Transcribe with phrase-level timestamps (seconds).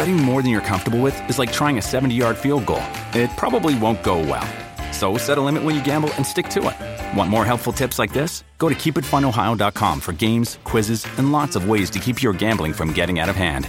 [0.00, 2.82] Betting more than you're comfortable with is like trying a 70 yard field goal.
[3.12, 4.48] It probably won't go well.
[4.94, 7.18] So set a limit when you gamble and stick to it.
[7.18, 8.42] Want more helpful tips like this?
[8.56, 12.94] Go to keepitfunohio.com for games, quizzes, and lots of ways to keep your gambling from
[12.94, 13.68] getting out of hand.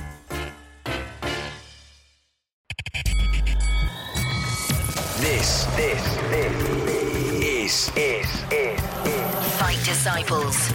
[5.19, 6.53] This, this, this
[7.43, 8.81] is, is, is, is
[9.59, 10.71] Fight Disciples.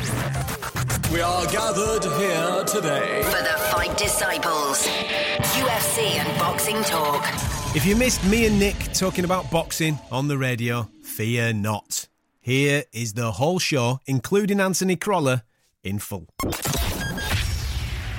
[1.10, 3.23] We are gathered here today.
[3.23, 4.87] For the Fight Disciples.
[5.77, 7.23] UFC and boxing talk.
[7.77, 12.09] If you missed me and Nick talking about boxing on the radio, fear not.
[12.41, 15.45] Here is the whole show, including Anthony Crolla,
[15.85, 16.29] in full.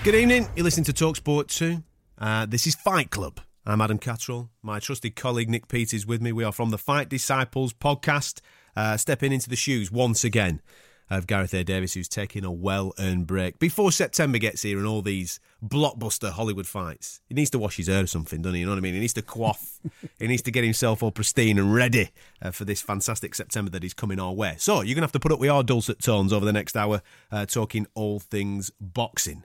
[0.03, 0.49] Good evening.
[0.55, 1.81] You're listening to Talksport 2.
[2.19, 3.39] Uh, this is Fight Club.
[3.65, 4.49] I'm Adam Catterall.
[4.61, 6.31] My trusted colleague Nick Peet is with me.
[6.31, 8.39] We are from the Fight Disciples podcast,
[8.75, 10.61] uh, stepping into the shoes once again
[11.09, 11.63] of Gareth A.
[11.63, 13.57] Davis, who's taking a well earned break.
[13.57, 17.87] Before September gets here and all these blockbuster Hollywood fights, he needs to wash his
[17.87, 18.61] hair or something, doesn't he?
[18.61, 18.93] You know what I mean?
[18.93, 19.79] He needs to quaff,
[20.19, 23.83] he needs to get himself all pristine and ready uh, for this fantastic September that
[23.83, 24.55] is coming our way.
[24.57, 26.75] So you're going to have to put up with our dulcet tones over the next
[26.75, 29.43] hour, uh, talking all things boxing.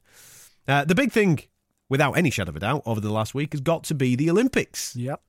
[0.68, 1.40] Uh, the big thing,
[1.88, 4.30] without any shadow of a doubt, over the last week has got to be the
[4.30, 4.94] Olympics.
[4.96, 5.20] Yep.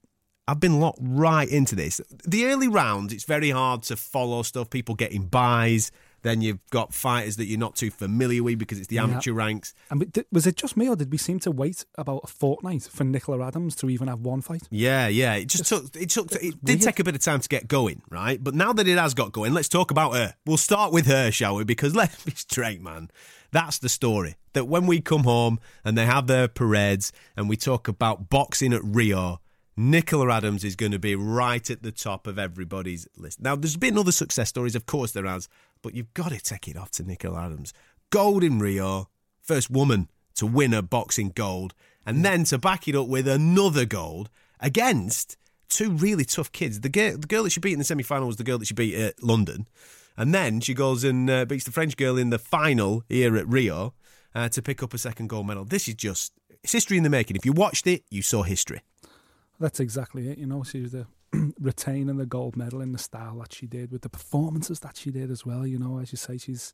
[0.47, 2.02] I've been locked right into this.
[2.28, 4.70] The early rounds, it's very hard to follow stuff.
[4.70, 5.92] People getting buys.
[6.23, 9.03] Then you've got fighters that you're not too familiar with because it's the Yeah.
[9.03, 9.73] amateur ranks.
[9.91, 13.03] And was it just me, or did we seem to wait about a fortnight for
[13.03, 14.63] Nicola Adams to even have one fight?
[14.71, 15.35] Yeah, yeah.
[15.35, 15.95] It just took.
[15.95, 16.31] It took.
[16.33, 16.81] It did weird.
[16.81, 18.44] take a bit of time to get going, right?
[18.44, 20.33] But now that it has got going, let's talk about her.
[20.45, 21.63] We'll start with her, shall we?
[21.63, 23.12] Because let's be straight, man.
[23.51, 24.35] That's the story.
[24.53, 28.73] That when we come home and they have their parades and we talk about boxing
[28.73, 29.41] at Rio,
[29.75, 33.41] Nicola Adams is going to be right at the top of everybody's list.
[33.41, 35.50] Now, there's been other success stories, of course there has,
[35.83, 37.73] but you've got to take it off to Nicola Adams.
[38.09, 39.09] Gold in Rio,
[39.41, 43.85] first woman to win a boxing gold, and then to back it up with another
[43.85, 45.38] gold against
[45.69, 46.79] two really tough kids.
[46.79, 48.67] The girl, the girl that she beat in the semi final was the girl that
[48.67, 49.67] she beat at London.
[50.16, 53.47] And then she goes and uh, beats the French girl in the final here at
[53.47, 53.94] Rio
[54.35, 55.65] uh, to pick up a second gold medal.
[55.65, 56.33] This is just,
[56.63, 57.35] it's history in the making.
[57.35, 58.81] If you watched it, you saw history.
[59.59, 60.38] That's exactly it.
[60.38, 61.07] You know, she was the
[61.59, 65.11] retaining the gold medal in the style that she did, with the performances that she
[65.11, 65.66] did as well.
[65.66, 66.73] You know, as you say, she's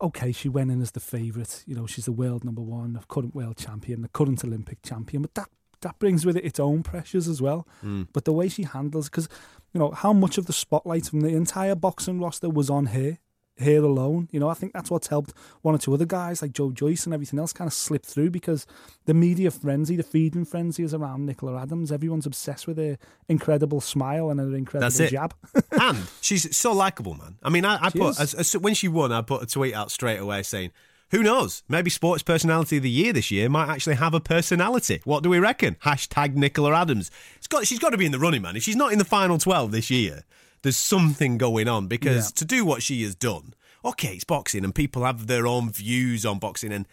[0.00, 0.32] okay.
[0.32, 1.64] She went in as the favourite.
[1.66, 5.22] You know, she's the world number one, the current world champion, the current Olympic champion.
[5.22, 5.48] But that
[5.80, 7.66] that brings with it its own pressures as well.
[7.80, 8.04] Hmm.
[8.12, 9.28] But the way she handles, because
[9.72, 13.18] you know how much of the spotlight from the entire boxing roster was on her.
[13.56, 15.32] Here alone, you know, I think that's what's helped
[15.62, 18.30] one or two other guys like Joe Joyce and everything else kind of slip through
[18.30, 18.66] because
[19.04, 21.92] the media frenzy, the feeding frenzy is around Nicola Adams.
[21.92, 22.98] Everyone's obsessed with her
[23.28, 25.10] incredible smile and her incredible That's it.
[25.10, 25.34] jab.
[25.70, 27.36] and she's so likable, man.
[27.44, 29.92] I mean, I, I put as, as, when she won, I put a tweet out
[29.92, 30.72] straight away saying,
[31.12, 31.62] "Who knows?
[31.68, 35.00] Maybe Sports Personality of the Year this year might actually have a personality.
[35.04, 37.12] What do we reckon?" Hashtag Nicola Adams.
[37.36, 38.56] It's got, she's got to be in the running, man.
[38.56, 40.24] If she's not in the final twelve this year,
[40.64, 42.34] there's something going on because Yeah.
[42.36, 43.54] to do what she has done,
[43.84, 46.86] okay, it's boxing, and people have their own views on boxing, and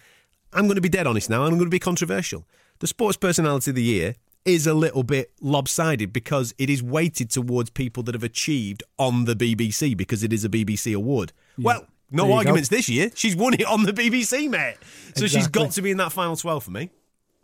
[0.53, 1.43] I'm going to be dead honest now.
[1.43, 2.45] I'm going to be controversial.
[2.79, 7.29] The Sports Personality of the Year is a little bit lopsided because it is weighted
[7.29, 11.31] towards people that have achieved on the BBC because it is a BBC award.
[11.57, 13.11] Well, no There arguments this year.
[13.15, 14.77] She's won it on the BBC, mate.
[15.15, 16.89] So she's got to be in that final 12 for me.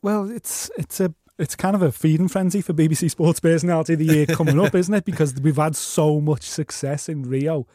[0.02, 4.00] Well, it's it's a it's kind of a feeding frenzy for BBC Sports Personality of
[4.00, 5.06] the Year coming up, isn't it?
[5.06, 7.68] Because we've had so much success in Rio.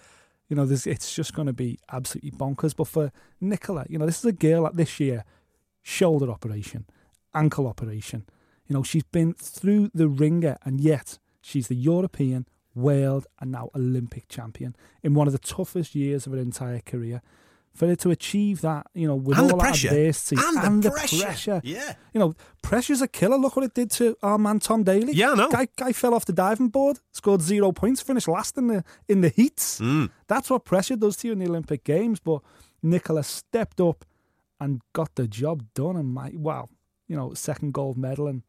[0.49, 2.75] You know, it's just going to be absolutely bonkers.
[2.75, 5.25] But for Nicola, you know, this is a girl that this year,
[5.81, 6.87] shoulder operation,
[7.35, 8.27] ankle operation.
[8.67, 13.71] You know, she's been through the ringer, and yet she's the European, world, and now
[13.75, 17.23] Olympic champion in one of the toughest years of her entire career.
[17.75, 19.89] For her to achieve that, you know, with And all the that pressure.
[19.89, 21.23] adversity And the the pressure.
[21.25, 21.61] pressure.
[21.65, 21.95] Yeah.
[22.13, 23.39] You know, pressure's a killer.
[23.39, 25.15] Look what it did to our man Tom Daley.
[25.15, 25.49] Yeah, I know.
[25.51, 29.23] Guy, guy fell off the diving board, scored zero points, finished last in the in
[29.23, 29.81] the heats.
[29.81, 30.11] Mm.
[30.27, 32.21] That's what pressure does to you in the Olympic Games.
[32.21, 32.43] But
[32.83, 34.05] Nicola stepped up
[34.61, 35.97] and got the job done.
[35.97, 36.69] And my wow,
[37.09, 38.43] you know, second gold medal and.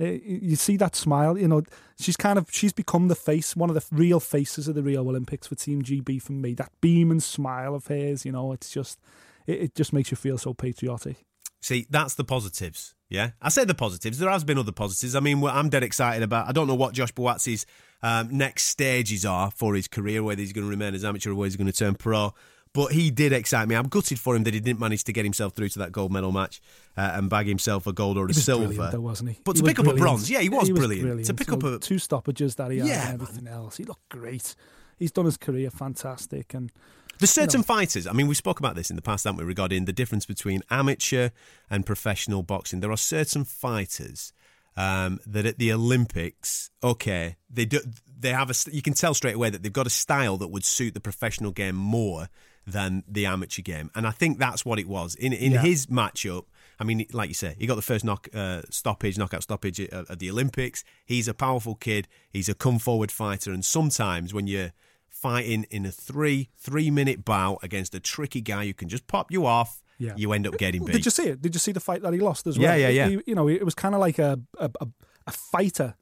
[0.00, 1.62] Uh, You see that smile, you know.
[1.98, 5.02] She's kind of she's become the face, one of the real faces of the Rio
[5.02, 6.54] Olympics for Team GB for me.
[6.54, 8.98] That beam and smile of hers, you know, it's just
[9.46, 11.24] it, it just makes you feel so patriotic.
[11.60, 12.94] See, that's the positives.
[13.08, 14.18] Yeah, I say the positives.
[14.18, 15.14] There has been other positives.
[15.14, 16.48] I mean, I'm dead excited about.
[16.48, 17.64] I don't know what Josh Buatsi's
[18.02, 21.36] um, next stages are for his career, whether he's going to remain as amateur or
[21.36, 22.34] whether he's going to turn pro.
[22.74, 23.76] But he did excite me.
[23.76, 26.12] I'm gutted for him that he didn't manage to get himself through to that gold
[26.12, 26.60] medal match
[26.96, 28.90] uh, and bag himself a gold or a He was silver.
[28.90, 29.38] though, wasn't he?
[29.44, 31.02] But He to was pick up a bronze, yeah, he was, brilliant.
[31.02, 31.26] brilliant.
[31.26, 33.84] To pick You up a two stoppages that he had Yeah, and everything else, he
[33.84, 34.56] looked great.
[34.98, 36.72] He's done his career fantastic, and
[37.20, 38.08] There's certain fighters.
[38.08, 40.62] I mean, we spoke about this in the past, haven't we, regarding the difference between
[40.68, 41.28] amateur
[41.70, 42.80] and professional boxing.
[42.80, 44.32] There are certain fighters
[44.76, 47.78] um, that at the Olympics, okay, they do,
[48.18, 48.54] they have a.
[48.72, 51.52] You can tell straight away that they've got a style that would suit the professional
[51.52, 52.28] game more
[52.66, 55.62] than the amateur game, and I think that's what it was in in Yeah.
[55.62, 56.44] his matchup.
[56.80, 60.10] I mean, like you say, he got the first knock uh, stoppage, knockout stoppage at,
[60.10, 60.82] at the Olympics.
[61.04, 62.08] He's a powerful kid.
[62.30, 64.72] He's a come forward fighter, and sometimes when you're
[65.08, 69.30] fighting in a three three minute bout against a tricky guy who can just pop
[69.30, 70.14] you off, Yeah.
[70.16, 70.92] you end up getting beat.
[70.92, 71.40] Did you see it?
[71.42, 72.78] Did you see the fight that he lost as Yeah, well?
[72.80, 73.08] yeah, yeah.
[73.08, 74.86] He- you know, it was kind of like a, a a
[75.26, 75.94] a fighter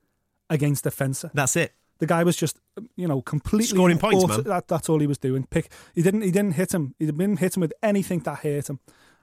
[0.51, 1.31] against a fencer.
[1.35, 1.73] That's it.
[2.03, 4.43] The guy was just, um, you know, completely Scoring points, auto- man.
[4.45, 5.47] That, that's all he was doing.
[5.47, 5.71] Pick.
[5.95, 6.23] He didn't.
[6.23, 6.95] He didn't hit him.
[6.99, 8.81] He didn't hit him with anything that hurt him.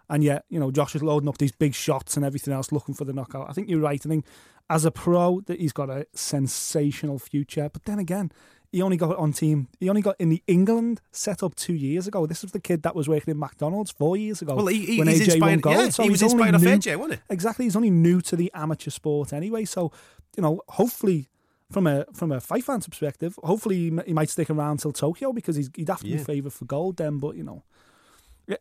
[0.10, 2.96] And yet, you know, Josh is loading up these big shots and everything else, looking
[2.96, 3.48] for the knockout.
[3.50, 4.02] I think you're right.
[4.04, 4.26] I think
[4.70, 7.70] as a pro, that he's got a sensational future.
[7.72, 8.32] But then again,
[8.72, 9.68] he only got on team.
[9.80, 12.26] He only got in the England setup two years ago.
[12.26, 14.56] This was the kid that was working in McDonald's four years ago.
[14.56, 15.76] Well, he- he- when he's AJ won gold.
[15.76, 17.34] yeah, so he was inspired off new- AJ, wasn't he?
[17.34, 17.66] Exactly.
[17.66, 19.66] He's only new to the amateur sport anyway.
[19.66, 19.92] So,
[20.38, 21.28] you know, hopefully
[21.72, 24.92] from a from a fight fan's perspective, hopefully he, m- he might stick around till
[24.92, 26.18] Tokyo because he's, he'd have to Yeah.
[26.18, 27.18] be favoured for gold then.
[27.20, 27.64] But you know,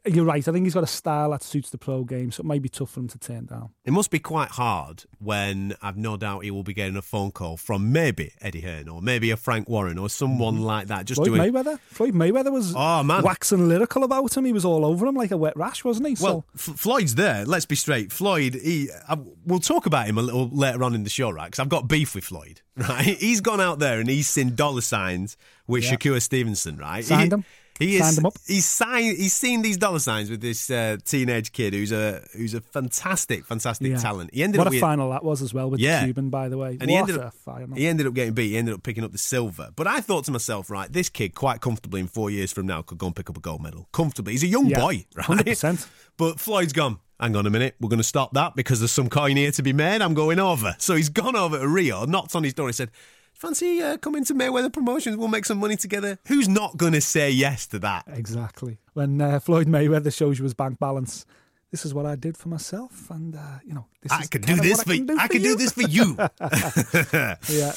[0.06, 0.46] you're right.
[0.46, 2.68] I think he's got a style that suits the pro game, so it might be
[2.68, 3.70] tough for him to turn down.
[3.84, 7.30] It must be quite hard when I've no doubt he will be getting a phone
[7.30, 11.06] call from maybe Eddie Hearn or maybe a Frank Warren or someone like that.
[11.06, 11.78] Just Floyd doing Mayweather.
[11.88, 13.22] Floyd Mayweather was Oh, man.
[13.22, 14.44] waxing lyrical about him.
[14.44, 16.16] He was all over him like a wet rash, wasn't he?
[16.20, 17.44] Well, so F- Floyd's there.
[17.44, 18.12] Let's be straight.
[18.12, 21.46] Floyd, he, I, we'll talk about him a little later on in the show, right?
[21.46, 23.04] Because I've got beef with Floyd, right?
[23.18, 25.36] He's gone out there and he's seen dollar signs
[25.66, 25.96] with Yeah.
[25.96, 27.04] Shakur Stevenson, right?
[27.04, 27.44] Signed he, them.
[27.78, 28.34] He is, them up.
[28.46, 29.16] He's signed.
[29.16, 33.44] He's seen these dollar signs with this uh, teenage kid who's a who's a fantastic,
[33.44, 33.96] fantastic yeah.
[33.98, 34.30] talent.
[34.32, 36.00] He ended what up a with, final that was as well with Yeah.
[36.00, 36.76] the Cuban, by the way.
[36.80, 37.76] and he ended a up final.
[37.76, 38.48] he ended up getting beat.
[38.48, 39.70] He ended up picking up the silver.
[39.76, 42.82] But I thought to myself, right, this kid quite comfortably in four years from now
[42.82, 44.32] could go and pick up a gold medal comfortably.
[44.32, 45.26] He's a young Yeah, boy, right?
[45.26, 45.86] 100%.
[46.18, 46.98] But Floyd's gone.
[47.20, 49.62] Hang on a minute, we're going to stop that because there's some coin here to
[49.62, 50.02] be made.
[50.02, 50.74] I'm going over.
[50.78, 52.90] So he's gone over to Rio, knocked on his door, and said,
[53.38, 55.16] "Fancy uh, coming to Mayweather Promotions?
[55.16, 58.04] We'll make some money together." Who's not going to say yes to that?
[58.08, 58.78] Exactly.
[58.94, 61.24] When uh, Floyd Mayweather shows you his bank balance,
[61.70, 64.42] this is what I did for myself, and uh, you know, this I is could
[64.42, 66.16] do this for I can do I could do this for you.
[67.48, 67.72] Yeah,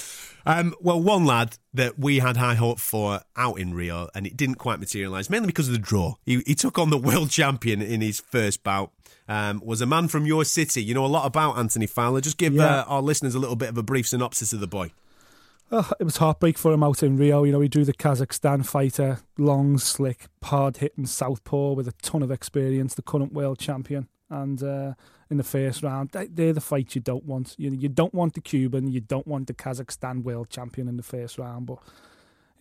[0.45, 4.35] Um, well, one lad that we had high hope for out in Rio, and it
[4.35, 6.15] didn't quite materialise, mainly because of the draw.
[6.25, 8.91] He, he took on the world champion in his first bout.
[9.27, 10.83] Um, was a man from your city.
[10.83, 12.19] You know a lot about Anthony Fowler.
[12.21, 12.79] Just give Yeah.
[12.81, 14.91] uh, our listeners a little bit of a brief synopsis of the boy.
[15.71, 17.43] Oh, it was heartbreak for him out in Rio.
[17.43, 22.21] You know, he drew the Kazakhstan fighter, long, slick, hard hitting southpaw with a ton
[22.21, 24.07] of experience, the current world champion.
[24.29, 24.93] And uh,
[25.29, 27.55] in the first round, they, they're the fights you don't want.
[27.57, 31.03] You you don't want the Cuban, you don't want the Kazakhstan world champion in the
[31.03, 31.79] first round, but.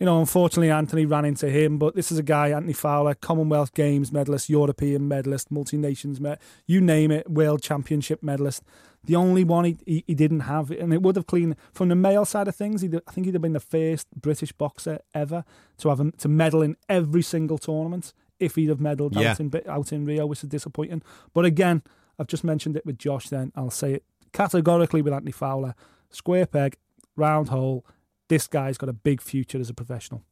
[0.01, 3.75] You know, unfortunately, Anthony ran into him, but this is a guy, Anthony Fowler, Commonwealth
[3.75, 8.63] Games medalist, European medalist, multi nations, me- you name it, World Championship medalist.
[9.03, 11.95] The only one he, he, he didn't have, and it would have cleaned from the
[11.95, 12.81] male side of things.
[12.81, 15.45] He'd, I think he'd have been the first British boxer ever
[15.77, 18.11] to have a, to medal in every single tournament.
[18.39, 19.33] If he'd have medalled Yeah.
[19.33, 21.03] out in out in Rio, which is disappointing.
[21.31, 21.83] But again,
[22.17, 23.29] I've just mentioned it with Josh.
[23.29, 24.03] Then I'll say it
[24.33, 25.75] categorically with Anthony Fowler:
[26.09, 26.77] square peg,
[27.15, 27.85] round hole.
[28.31, 30.23] This guy's got a big future as a professional.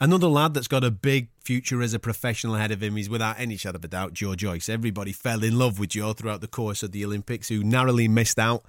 [0.00, 3.38] Another lad that's got a big future as a professional ahead of him is without
[3.38, 4.70] any shadow of a doubt Joe Joyce.
[4.70, 8.38] Everybody fell in love with Joe throughout the course of the Olympics, who narrowly missed
[8.38, 8.64] out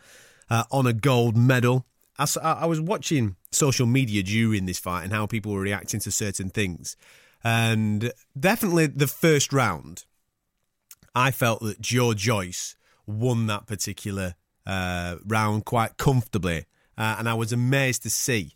[0.49, 1.85] uh, on a gold medal.
[2.17, 6.49] I was watching social media during this fight and how people were reacting to certain
[6.49, 6.97] things.
[7.45, 10.03] And definitely the first round,
[11.15, 12.75] I felt that Joe Joyce
[13.07, 14.35] won that particular
[14.65, 16.65] uh, round quite comfortably.
[16.99, 18.53] Uh, and I was amazed to see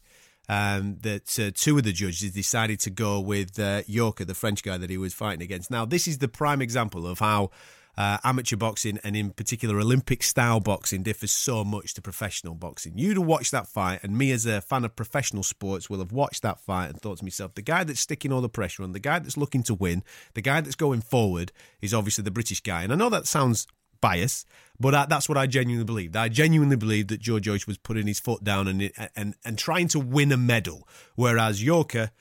[0.50, 4.62] um, that uh, two of the judges decided to go with uh, Yoka, the French
[4.62, 5.72] guy that he was fighting against.
[5.72, 7.52] Now, this is the prime example of how
[7.98, 12.98] uh, amateur boxing and, in particular, Olympic style boxing differs so much to professional boxing.
[12.98, 16.12] You'd have watched that fight, and me as a fan of professional sports will have
[16.12, 18.92] watched that fight and thought to myself, the guy that's sticking all the pressure on,
[18.92, 22.62] the guy that's looking to win, the guy that's going forward is obviously the British
[22.62, 22.84] guy.
[22.84, 23.68] And I know that sounds
[24.04, 24.46] bias,
[24.80, 26.16] but I, that's what I genuinely believed.
[26.16, 29.88] I genuinely believed that Joe Joyce was putting his foot down and and and trying
[29.90, 32.12] to win a medal, whereas Yoka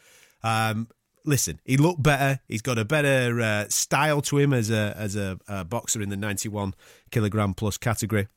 [0.42, 0.88] um,
[1.24, 2.40] listen, he looked better.
[2.48, 6.08] He's got a better uh, style to him as a as a, a boxer in
[6.08, 6.74] the 91
[7.10, 8.28] kilogram plus category.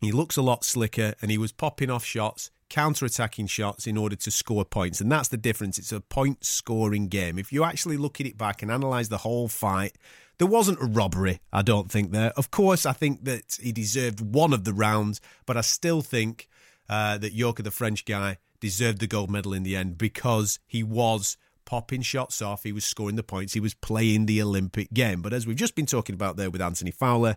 [0.00, 3.96] He looks a lot slicker, and he was popping off shots, counter attacking shots in
[3.96, 5.00] order to score points.
[5.00, 5.76] And that's the difference.
[5.78, 7.38] It's a point scoring game.
[7.38, 9.98] If you actually look at it back and analyse the whole fight,
[10.38, 12.32] there wasn't a robbery, I don't think, there.
[12.36, 16.48] Of course, I think that he deserved one of the rounds, but I still think
[16.88, 20.82] uh, that Yoka, the French guy, deserved the gold medal in the end because he
[20.82, 25.20] was popping shots off, he was scoring the points, he was playing the Olympic game.
[25.20, 27.36] But as we've just been talking about there with Anthony Fowler,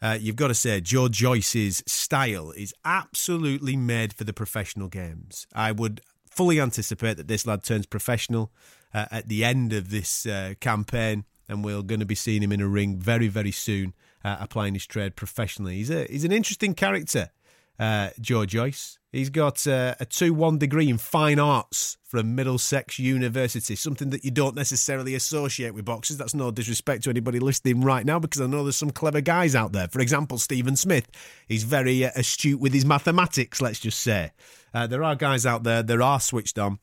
[0.00, 5.46] uh, you've got to say Joe Joyce's style is absolutely made for the professional games.
[5.54, 6.00] I would
[6.30, 8.52] fully anticipate that this lad turns professional
[8.94, 12.52] uh, at the end of this uh, campaign, and we're going to be seeing him
[12.52, 15.76] in a ring very, very soon, uh, applying his trade professionally.
[15.76, 17.30] He's a he's an interesting character,
[17.78, 18.98] uh, Joe Joyce.
[19.10, 24.22] He's got uh, a 2 1 degree in fine arts from Middlesex University, something that
[24.24, 26.18] you don't necessarily associate with boxers.
[26.18, 29.54] That's no disrespect to anybody listening right now because I know there's some clever guys
[29.54, 29.88] out there.
[29.88, 31.08] For example, Stephen Smith.
[31.46, 34.32] He's very uh, astute with his mathematics, let's just say.
[34.74, 36.78] Uh, there are guys out there that are switched on,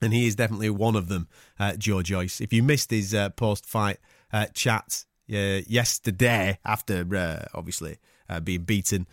[0.00, 1.28] and he is definitely one of them,
[1.58, 2.40] uh, Joe Joyce.
[2.40, 3.98] If you missed his uh, post fight
[4.32, 7.98] uh, chat yesterday, after obviously
[8.44, 9.06] being beaten,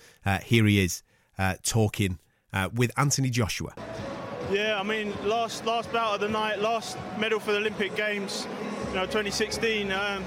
[0.44, 1.04] here he is
[1.64, 2.20] talking
[2.56, 3.74] uh, with Anthony Joshua.
[4.52, 8.48] Yeah, I mean, last last bout of the night, last medal for the Olympic Games,
[8.90, 9.92] you know, 2016.
[9.92, 10.24] Um,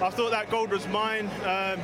[0.00, 1.28] I thought that gold was mine.
[1.44, 1.80] Um,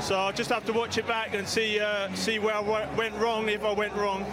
[0.00, 2.60] so I'll just have to watch it back and see uh, see where I
[2.96, 4.24] went wrong, if I went wrong.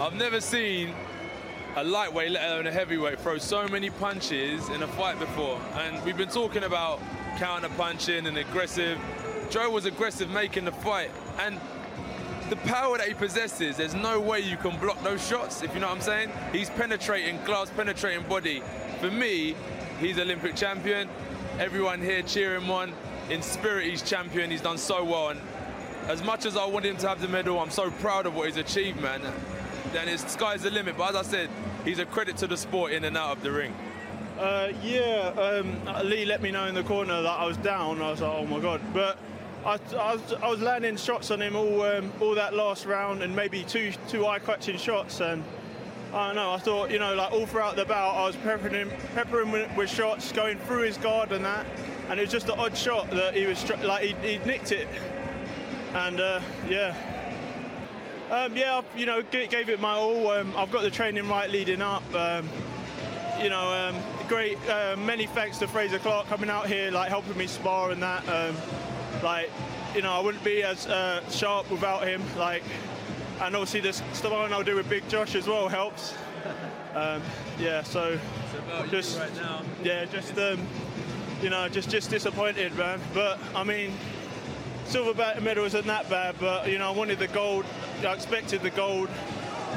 [0.00, 0.92] I've never seen
[1.76, 5.60] a lightweight, let alone a heavyweight, throw so many punches in a fight before.
[5.74, 7.00] And we've been talking about
[7.36, 8.98] counter punching and aggressive.
[9.50, 11.10] Joe was aggressive making the fight.
[11.40, 11.60] And
[12.48, 15.80] the power that he possesses, there's no way you can block those shots, if you
[15.80, 16.30] know what I'm saying.
[16.52, 18.62] He's penetrating, glass penetrating body.
[19.00, 19.56] For me,
[19.98, 21.08] he's Olympic champion.
[21.58, 22.92] Everyone here cheering him on.
[23.30, 24.50] In spirit, he's champion.
[24.50, 25.30] He's done so well.
[25.30, 25.40] And
[26.06, 28.46] as much as I want him to have the medal, I'm so proud of what
[28.46, 29.22] he's achieved, man.
[29.94, 30.96] Then it's sky's the limit.
[30.98, 31.50] But as I said,
[31.84, 33.72] he's a credit to the sport in and out of the ring.
[34.36, 38.02] Uh, yeah, um, Lee let me know in the corner that I was down.
[38.02, 38.80] I was like, oh my god.
[38.92, 39.18] But
[39.64, 43.22] I, I, was, I was landing shots on him all um, all that last round
[43.22, 45.44] and maybe two two eye catching shots and
[46.12, 46.50] I don't know.
[46.50, 49.70] I thought you know like all throughout the bout I was peppering him peppering with,
[49.76, 51.66] with shots going through his guard and that
[52.08, 54.88] and it was just an odd shot that he was like he, he nicked it
[55.94, 57.13] and uh, yeah.
[58.30, 60.30] Um, yeah, you know, gave it my all.
[60.30, 62.02] Um, I've got the training right leading up.
[62.14, 62.48] Um,
[63.40, 63.96] you know, um,
[64.28, 64.58] great.
[64.68, 68.26] Uh, many thanks to Frazer Clarke coming out here, like helping me spar and that.
[68.28, 68.56] Um,
[69.22, 69.50] like,
[69.94, 72.22] you know, I wouldn't be as uh, sharp without him.
[72.38, 72.62] Like,
[73.40, 76.14] and obviously the stuff I'll do with Big Josh as well helps.
[76.94, 77.22] Um,
[77.58, 78.18] yeah, so
[78.90, 79.30] just right
[79.82, 80.64] yeah, just um,
[81.42, 83.00] you know, just just disappointed, man.
[83.12, 83.92] But I mean,
[84.86, 86.36] silver medal isn't that bad.
[86.40, 87.64] But you know, I wanted the gold.
[88.04, 89.08] I expected the gold.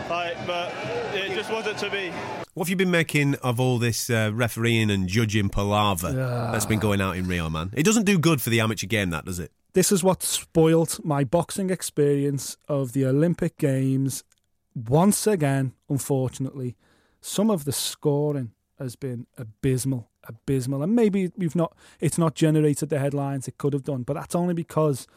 [0.10, 0.74] Like, but
[1.14, 2.12] it just wasn't to be.
[2.54, 6.80] What have you been making of all this uh, refereeing and judging palaver that's been
[6.80, 7.72] going out in Rio, man?
[7.76, 9.52] It doesn't do good for the amateur game, that does it?
[9.74, 14.24] This is what spoilt my boxing experience of the Olympic Games.
[14.74, 16.76] Once again, unfortunately,
[17.22, 21.76] some of the scoring has been abysmal, abysmal, and maybe we've not.
[22.00, 25.08] It's not generated the headlines it could have done, but that's only because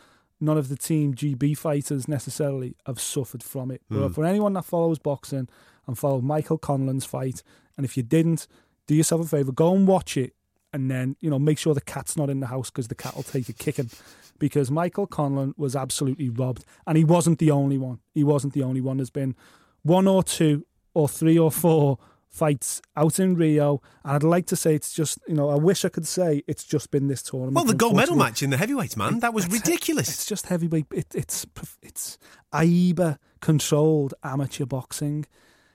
[0.41, 3.83] none of the team GB fighters necessarily have suffered from it.
[3.91, 4.01] Mm.
[4.01, 4.13] But hmm.
[4.15, 5.49] for anyone that follows boxing
[5.87, 7.43] and follow Michael Conlan's fight.
[7.77, 8.47] And if you didn't,
[8.87, 10.35] do yourself a favour, go and watch it,
[10.73, 13.17] and then you know make sure the cat's not in the house because the cat
[13.17, 13.91] will take a kicking.
[14.39, 17.99] Because Michael Conlan was absolutely robbed, and he wasn't the only one.
[18.15, 18.97] He wasn't the only one.
[18.97, 19.37] There's been
[19.83, 20.65] one or two
[20.95, 21.99] or three or four
[22.31, 25.85] fights out in Rio, and I'd like to say it's just you know I wish
[25.85, 27.57] I could say it's just been this tournament.
[27.57, 30.09] Well, the gold medal match in the heavyweights, man, that was ridiculous.
[30.09, 30.87] It's just heavyweight.
[30.93, 31.47] It, it's
[31.83, 32.19] it's
[32.55, 35.27] AIBA controlled amateur boxing.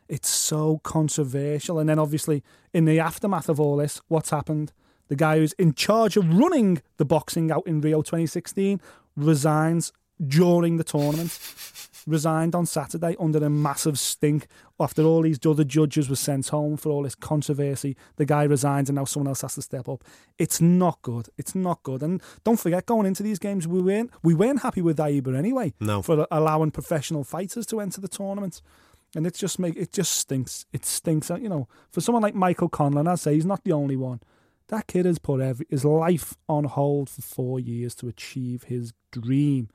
[0.07, 1.79] It's so controversial.
[1.79, 2.43] And then obviously,
[2.73, 4.71] in the aftermath of all this, what's happened?
[5.07, 8.79] The guy who's in charge of running the boxing out in Rio 2016
[9.15, 9.91] resigns
[10.25, 11.31] during the tournament.
[12.07, 14.47] Resigned on Saturday under a massive stink
[14.79, 17.97] after all these other judges were sent home for all this controversy.
[18.17, 20.03] The guy resigns and now someone else has to step up.
[20.37, 21.29] It's not good.
[21.37, 22.03] It's not good.
[22.03, 25.73] And don't forget, going into these games, we weren't we weren't happy with AIBA anyway.
[25.79, 26.03] No.
[26.03, 28.61] For allowing professional fighters to enter the tournament
[29.15, 30.65] and it's just make it just stinks.
[30.73, 31.29] It stinks.
[31.29, 34.19] You know, for someone like Michael Conlan, I'd say he's not the only one.
[34.67, 38.93] That kid has put every, his life on hold for four years to achieve his
[39.11, 39.69] dream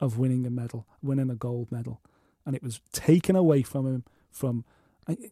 [0.00, 2.00] of winning a medal, winning a gold medal,
[2.46, 4.04] and it was taken away from him.
[4.30, 4.64] From
[5.08, 5.30] you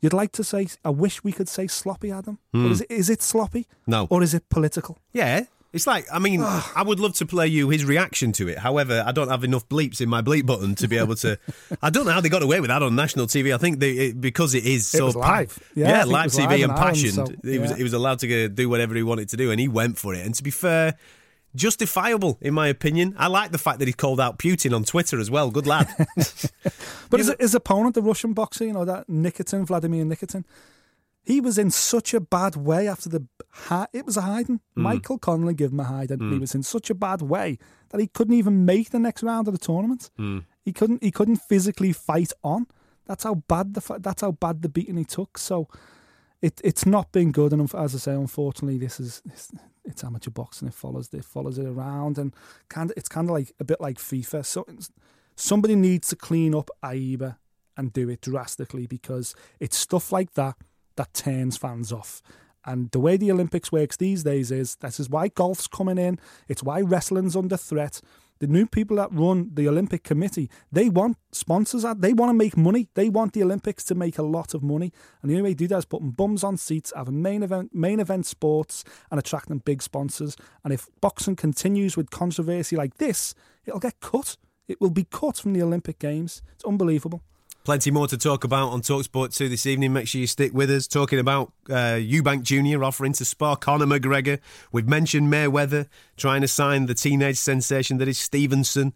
[0.00, 2.38] You'd like to say, I wish we could say sloppy, Adam.
[2.52, 2.72] But hmm.
[2.72, 3.66] is it, is it sloppy?
[3.86, 4.06] No.
[4.10, 4.98] Or is it political?
[5.14, 5.44] Yeah.
[5.72, 6.72] It's like, I mean, ah.
[6.76, 8.58] I would love to play you his reaction to it.
[8.58, 11.38] However, I don't have enough bleeps in my bleep button to be able to.
[11.82, 13.54] I don't know how they got away with that on national TV.
[13.54, 15.72] I think they, it, because it is It so was pa- live.
[15.74, 17.14] Yeah, I live TV live and Ireland, passioned.
[17.14, 19.58] so, he was he was allowed to go do whatever he wanted to do, and
[19.58, 20.24] he went for it.
[20.24, 20.96] And to be fair,
[21.54, 23.14] justifiable in my opinion.
[23.18, 25.50] I like the fact that he called out Putin on Twitter as well.
[25.50, 25.88] Good lad.
[27.10, 30.44] But his, his opponent, the Russian boxer, you know, that Nikitin, Vladimir Nikitin,
[31.22, 33.26] he was in such a bad way after the.
[33.92, 34.60] It was a hiding.
[34.74, 34.82] Hmm.
[34.82, 36.18] Michael Conlan gave him a hiding.
[36.18, 36.40] He hmm.
[36.40, 37.58] was in such a bad way
[37.90, 40.10] that he couldn't even make the next round of the tournament.
[40.16, 40.40] Hmm.
[40.64, 41.02] He couldn't.
[41.02, 42.66] He couldn't physically fight on.
[43.06, 43.98] That's how bad the.
[44.00, 45.38] That's how bad the beating he took.
[45.38, 45.68] So,
[46.44, 47.52] it it's not been good.
[47.52, 49.50] And as I say, unfortunately, this is it's,
[49.84, 50.68] it's amateur boxing.
[50.68, 52.34] It follows it follows it around, and
[52.68, 54.44] kind of it's kind of like a bit like FIFA.
[54.44, 54.66] So
[55.36, 57.38] somebody needs to clean up AIBA
[57.78, 60.56] and do it drastically because it's stuff like that
[60.96, 62.20] that turns fans off.
[62.66, 66.18] And the way the Olympics works these days is this is why golf's coming in.
[66.46, 68.00] It's why wrestling's under threat.
[68.44, 71.86] The new people that run the Olympic Committee, they want sponsors.
[71.96, 72.90] They want to make money.
[72.92, 74.92] They want the Olympics to make a lot of money.
[75.22, 77.74] And the only way to do that is putting bums on seats, having main event,
[77.74, 80.36] main event sports, and attracting big sponsors.
[80.62, 83.34] And if boxing continues with controversy like this,
[83.64, 84.36] it'll get cut.
[84.68, 86.42] It will be cut from the Olympic Games.
[86.52, 87.22] It's unbelievable.
[87.64, 89.94] Plenty more to talk about on Talksport 2 this evening.
[89.94, 90.86] Make sure you stick with us.
[90.86, 92.84] Talking about uh, Eubank Jr.
[92.84, 94.38] offering to spar Conor McGregor.
[94.70, 98.92] We've mentioned Mayweather trying to sign the teenage sensation that is Stevenson,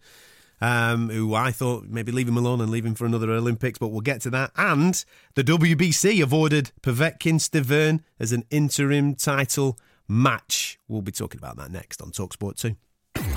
[0.60, 3.88] um, who I thought maybe leave him alone and leave him for another Olympics, but
[3.88, 4.50] we'll get to that.
[4.54, 5.02] And
[5.34, 10.78] the WBC have ordered Povetkin Stiverne as an interim title match.
[10.88, 12.76] We'll be talking about that next on Talksport 2.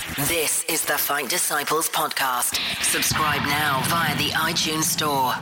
[0.10, 2.60] This is the Fight Disciples podcast.
[2.84, 5.34] Subscribe now via the iTunes Store.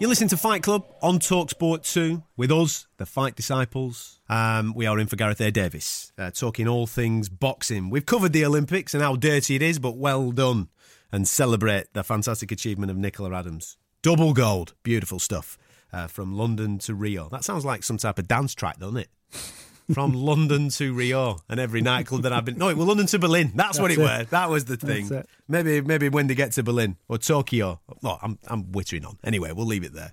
[0.00, 4.18] You're listening to Fight Club on Talksport 2 with us, the Fight Disciples.
[4.28, 5.52] Um, we are in for Gareth A.
[5.52, 7.90] Davis, uh, talking all things boxing.
[7.90, 10.68] We've covered the Olympics and how dirty it is, but well done.
[11.12, 13.76] And celebrate the fantastic achievement of Nicola Adams.
[14.02, 14.74] Double gold.
[14.82, 15.56] Beautiful stuff.
[15.92, 17.28] Uh, from London to Rio.
[17.30, 19.08] That sounds like some type of dance track, doesn't it?
[19.92, 22.58] From London to Rio and every nightclub that I've been.
[22.58, 23.52] No, it was London to Berlin.
[23.54, 24.02] That's, what it, it.
[24.02, 24.26] was.
[24.28, 25.24] That was the thing.
[25.48, 27.80] Maybe maybe when they get to Berlin or Tokyo.
[28.04, 29.18] Oh, I'm I'm wittering on.
[29.24, 30.12] Anyway, we'll leave it there.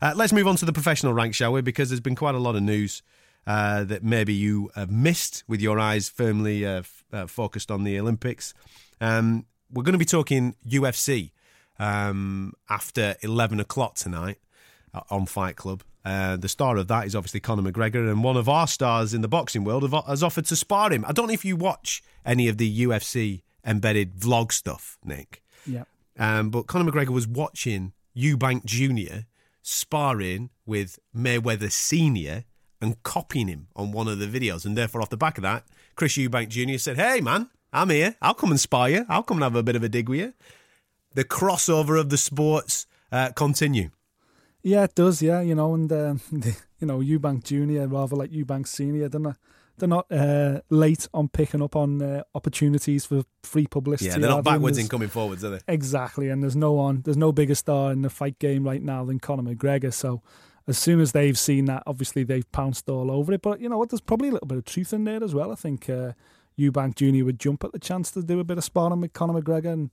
[0.00, 1.62] Uh, let's move on to the professional rank, shall we?
[1.62, 3.02] Because there's been quite a lot of news
[3.48, 7.82] uh, that maybe you have missed with your eyes firmly uh, f- uh, focused on
[7.82, 8.54] the Olympics.
[9.00, 11.32] Um, we're going to be talking UFC
[11.78, 14.38] um, after 11 o'clock tonight
[14.94, 15.82] uh, on Fight Club.
[16.08, 19.20] Uh, the star of that is obviously Conor McGregor, and one of our stars in
[19.20, 21.04] the boxing world have, has offered to spar him.
[21.06, 25.42] I don't know if you watch any of the UFC embedded vlog stuff, Nick.
[25.66, 25.84] Yeah.
[26.18, 29.26] Um, but Conor McGregor was watching Eubank Jr.
[29.60, 32.44] sparring with Mayweather Sr.
[32.80, 34.64] and copying him on one of the videos.
[34.64, 36.78] And therefore, off the back of that, Chris Eubank Jr.
[36.78, 38.16] said, Hey, man, I'm here.
[38.22, 39.04] I'll come and spar you.
[39.10, 40.32] I'll come and have a bit of a dig with you.
[41.12, 43.90] The crossover of the sports uh, continue.
[44.62, 45.22] Yeah, it does.
[45.22, 46.20] Yeah, you know, and um,
[46.80, 49.36] you know, Eubank Junior, rather like Eubank Senior, they're not
[49.78, 54.10] they're not uh, late on picking up on uh, opportunities for free publicity.
[54.10, 54.50] Yeah, they're not are they?
[54.50, 55.60] And backwards in coming forwards, are they?
[55.68, 59.04] Exactly, and there's no one, there's no bigger star in the fight game right now
[59.04, 59.92] than Conor McGregor.
[59.92, 60.22] So,
[60.66, 63.42] as soon as they've seen that, obviously they've pounced all over it.
[63.42, 63.90] But you know what?
[63.90, 65.52] There's probably a little bit of truth in there as well.
[65.52, 66.12] I think uh,
[66.58, 69.40] Eubank Junior would jump at the chance to do a bit of sparring with Conor
[69.40, 69.90] McGregor, and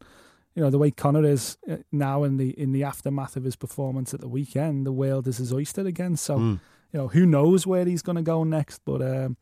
[0.55, 3.55] you know the way Conor is uh, now in the in the aftermath of his
[3.55, 6.15] performance at the weekend, the world is his oyster again.
[6.17, 6.59] So, Mm.
[6.93, 9.01] you know who knows where he's going to go next, but.
[9.01, 9.37] Um,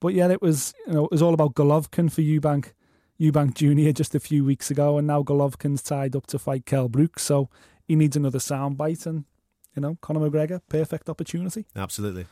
[0.00, 2.66] but yeah, it was you know it was all about Golovkin for Eubank,
[3.20, 6.88] Eubank Junior just a few weeks ago, and now Golovkin's tied up to fight Kell
[6.88, 7.48] Brook, so
[7.88, 9.24] he needs another soundbite, and
[9.74, 11.66] you know Conor McGregor, perfect opportunity.
[11.74, 12.26] Absolutely.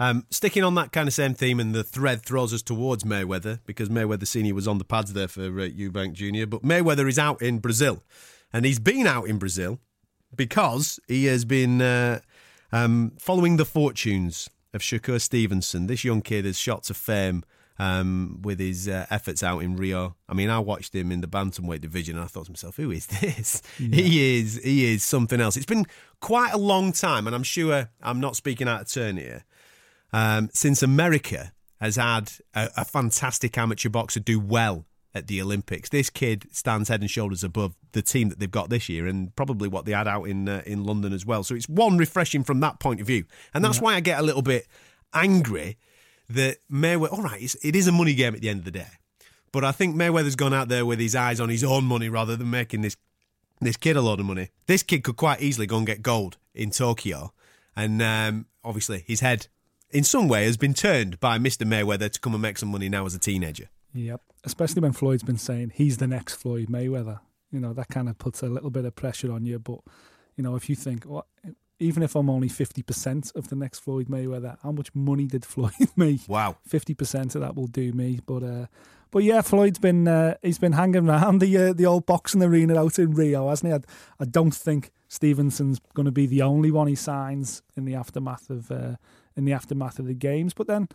[0.00, 3.60] Um, sticking on that kind of same theme, and the thread throws us towards Mayweather
[3.66, 7.18] because Mayweather Senior was on the pads there for uh, Eubank Junior, but Mayweather is
[7.18, 8.02] out in Brazil,
[8.50, 9.78] and he's been out in Brazil
[10.34, 12.20] because he has been uh,
[12.72, 15.86] um, following the fortunes of Shakur Stevenson.
[15.86, 17.44] This young kid has shot to fame
[17.78, 20.16] um, with his uh, efforts out in Rio.
[20.30, 22.90] I mean, I watched him in the bantamweight division, and I thought to myself, "Who
[22.90, 23.62] is this?
[23.76, 25.84] He is he is something else." It's been
[26.20, 29.44] quite a long time, and I'm sure I'm not speaking out of turn here.
[30.12, 35.88] Um, since America has had a, a fantastic amateur boxer do well at the Olympics,
[35.88, 39.34] this kid stands head and shoulders above the team that they've got this year, and
[39.34, 41.42] probably what they had out in uh, in London as well.
[41.42, 44.22] So it's one refreshing from that point of view, and that's why I get a
[44.22, 44.66] little bit
[45.12, 45.78] angry
[46.28, 47.12] that Mayweather.
[47.12, 48.86] All right, it's, it is a money game at the end of the day,
[49.52, 52.36] but I think Mayweather's gone out there with his eyes on his own money rather
[52.36, 52.96] than making this
[53.60, 54.50] this kid a lot of money.
[54.66, 57.32] This kid could quite easily go and get gold in Tokyo
[57.76, 59.48] And um, obviously, his head,
[59.92, 61.66] in some way, has been turned by Mr.
[61.66, 63.68] Mayweather to come and make some money now as a teenager.
[63.94, 64.20] Yep.
[64.44, 67.20] Especially when Floyd's been saying he's the next Floyd Mayweather.
[67.50, 69.58] You know, that kind of puts a little bit of pressure on you.
[69.58, 69.80] But,
[70.36, 71.26] you know, if you think, well,
[71.80, 75.72] even if I'm only 50% of the next Floyd Mayweather, how much money did Floyd
[75.96, 76.20] make?
[76.28, 76.58] Wow.
[76.68, 78.20] 50% of that will do me.
[78.24, 78.66] But, uh,
[79.10, 82.80] but yeah, Floyd's been uh, he's been hanging around the uh, the old boxing arena
[82.80, 83.74] out in Rio, hasn't he?
[83.74, 83.80] I,
[84.22, 88.48] I don't think Stevenson's going to be the only one he signs in the aftermath
[88.50, 88.96] of uh,
[89.40, 90.54] in the aftermath of the games.
[90.54, 90.88] But then,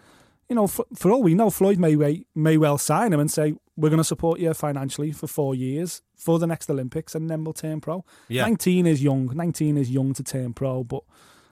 [0.47, 3.55] you know, for, for all we know, Floyd may may well sign him and say
[3.75, 7.43] we're going to support you financially for four years for the next Olympics, and then
[7.43, 8.05] we'll turn pro.
[8.29, 8.43] Yeah.
[8.43, 9.31] Nineteen is young.
[9.35, 11.03] Nineteen is young to turn pro, but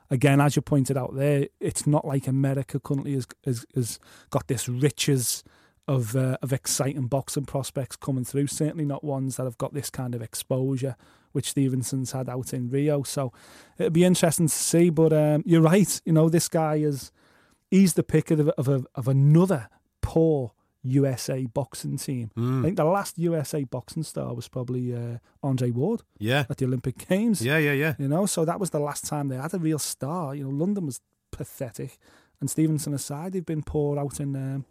[0.09, 4.47] again, as you pointed out there, it's not like America currently has has, has got
[4.47, 5.43] this riches
[5.87, 8.47] of uh, of exciting boxing prospects coming through.
[8.47, 10.95] Certainly not ones that have got this kind of exposure,
[11.33, 13.03] which Stevenson's had out in Rio.
[13.03, 13.33] So
[13.77, 14.89] it'll be interesting to see.
[14.89, 16.01] But um, you're right.
[16.05, 17.11] You know, this guy is
[17.69, 19.69] he's the pick of of, a, of another
[20.01, 22.31] poor USA boxing team.
[22.37, 22.59] Mm.
[22.59, 26.03] I think the last USA boxing star was probably uh, Andre Ward.
[26.19, 26.45] Yeah.
[26.49, 27.41] At the Olympic Games.
[27.41, 27.95] Yeah, yeah, yeah.
[27.97, 30.35] You know, so that was the last time they had a real star.
[30.35, 30.99] You know, London was
[31.31, 31.97] pathetic,
[32.39, 34.35] and Stevenson aside, they've been poor out in.
[34.35, 34.65] Um,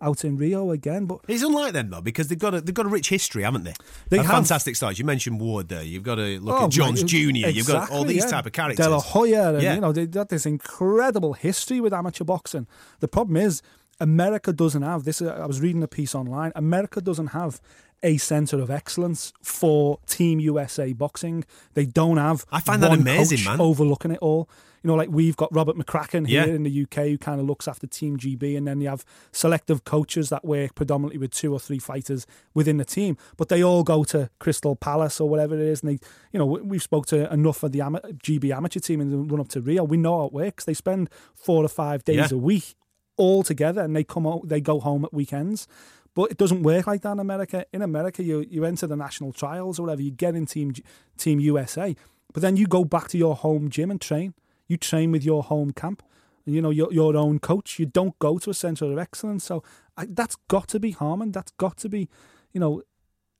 [0.00, 1.06] out in Rio again.
[1.06, 3.64] But it's unlike them though because they've got a they've got a rich history, haven't
[3.64, 3.74] they?
[4.10, 4.98] They have have fantastic stars.
[4.98, 5.82] You mentioned Ward there.
[5.82, 7.48] You've got to look Oh, at Johns right, Jr.
[7.48, 8.30] You've got all these yeah.
[8.30, 8.84] type of characters.
[8.86, 9.74] De La Hoya, and Yeah.
[9.74, 12.66] you know, they've got this incredible history with amateur boxing.
[13.00, 13.62] The problem is,
[14.00, 15.22] America doesn't have this.
[15.22, 16.52] uh, I was reading a piece online.
[16.56, 17.60] America doesn't have
[18.02, 21.44] a centre of excellence for Team USA boxing.
[21.74, 22.44] They don't have.
[22.52, 23.60] I find that amazing, man.
[23.60, 24.48] Overlooking it all.
[24.84, 26.52] You know, like we've got Robert McCracken here Yeah.
[26.54, 29.84] in the UK who kind of looks after Team GB, and then you have selective
[29.84, 33.16] coaches that work predominantly with two or three fighters within the team.
[33.38, 35.98] But they all go to Crystal Palace or whatever it is, and they,
[36.32, 39.16] you know, we- we've spoke to enough of the ama- GB amateur team in the
[39.16, 39.84] run up to Rio.
[39.84, 40.66] We know how it works.
[40.66, 42.36] They spend four or five days Yeah.
[42.36, 42.74] a week
[43.16, 45.66] all together, and they come out, they go home at weekends.
[46.14, 47.64] But it doesn't work like that in America.
[47.72, 50.74] In America, you you enter the national trials or whatever, you get in team
[51.16, 51.96] Team USA,
[52.34, 54.34] but then you go back to your home gym and train.
[54.66, 56.02] You train with your home camp.
[56.46, 57.78] You know your your own coach.
[57.78, 59.44] You don't go to a centre of excellence.
[59.44, 59.62] So
[59.96, 61.32] I, that's got to be harming.
[61.32, 62.08] That's got to be,
[62.52, 62.82] you know,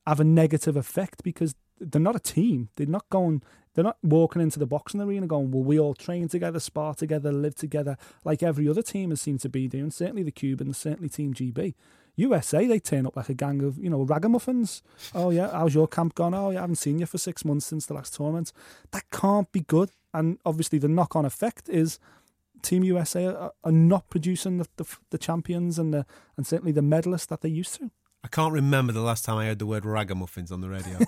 [0.06, 2.70] have a negative effect because they're not a team.
[2.76, 3.42] They're not going.
[3.74, 7.32] They're not walking into the boxing arena going, "Well, we all train together, spar together,
[7.32, 9.90] live together," like every other team has seemed to be doing.
[9.90, 11.74] Certainly the Cubans, certainly Team GB.
[12.16, 14.82] USA, they turn up like a gang of, you know, ragamuffins.
[15.14, 16.34] Oh, yeah, how's your camp gone?
[16.34, 18.52] Oh, yeah, I haven't seen you for six months since the last tournament.
[18.92, 19.90] That can't be good.
[20.12, 21.98] And obviously, the knock on effect is
[22.62, 26.80] Team USA are, are not producing the, the, the champions and the and certainly the
[26.82, 27.90] medalists that they used to.
[28.22, 30.98] I can't remember the last time I heard the word ragamuffins on the radio.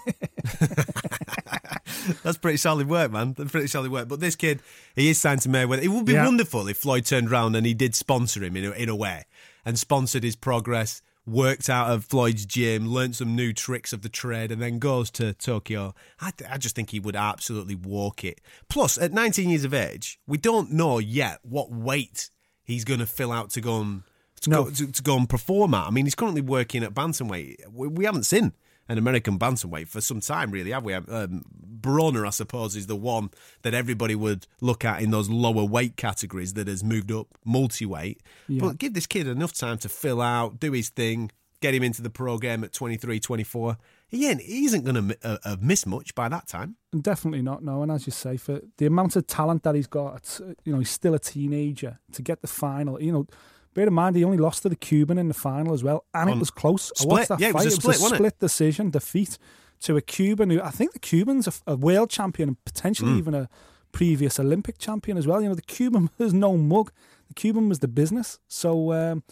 [2.23, 3.35] That's pretty solid work, man.
[3.37, 4.09] That's pretty solid work.
[4.09, 4.61] But this kid,
[4.95, 5.83] he is signed to Mayweather.
[5.83, 6.25] It would be Yeah.
[6.25, 9.25] wonderful if Floyd turned around and he did sponsor him in a, in a way
[9.67, 14.09] and sponsored his progress, worked out of Floyd's gym, learnt some new tricks of the
[14.09, 15.93] trade, and then goes to Tokyo.
[16.21, 18.41] I, I just think he would absolutely walk it.
[18.69, 22.31] Plus, at 19 years of age, we don't know yet what weight
[22.63, 24.03] he's going to fill out to go and
[24.43, 24.65] to, No.
[24.65, 25.89] go, to, to go and perform at.
[25.89, 27.57] I mean, he's currently working at bantamweight.
[27.73, 28.53] We, we haven't seen
[28.89, 30.95] an American bantamweight for some time, really, have we?
[30.95, 31.43] Um,
[31.87, 33.31] Broner, I suppose, is the one
[33.63, 38.21] that everybody would look at in those lower weight categories that has moved up multi-weight.
[38.49, 38.61] Yeah.
[38.63, 42.03] But give this kid enough time to fill out, do his thing, get him into
[42.03, 43.77] the program at 23, 24.
[44.09, 46.77] He, ain't, he isn't going to uh, have missed much by that time.
[47.01, 47.65] Definitely not.
[47.65, 50.73] No, and as you say, for the amount of talent that he's got, uh, you
[50.73, 53.01] know, he's still a teenager to get the final.
[53.03, 53.27] You know,
[53.75, 56.31] bear in mind he only lost to the Cuban in the final as well, and
[56.31, 56.93] On- it was close.
[56.93, 57.11] I split.
[57.11, 57.73] watched that Yeah, it was fight.
[57.73, 58.15] a split, it?
[58.15, 59.39] split decision defeat
[59.81, 63.19] to a Cuban who I think the Cuban's a, a world champion and potentially Mm.
[63.19, 63.49] even a
[63.93, 65.41] previous Olympic champion as well.
[65.41, 66.91] You know, the Cuban was no mug.
[67.29, 68.39] The Cuban was the business.
[68.49, 69.23] So um,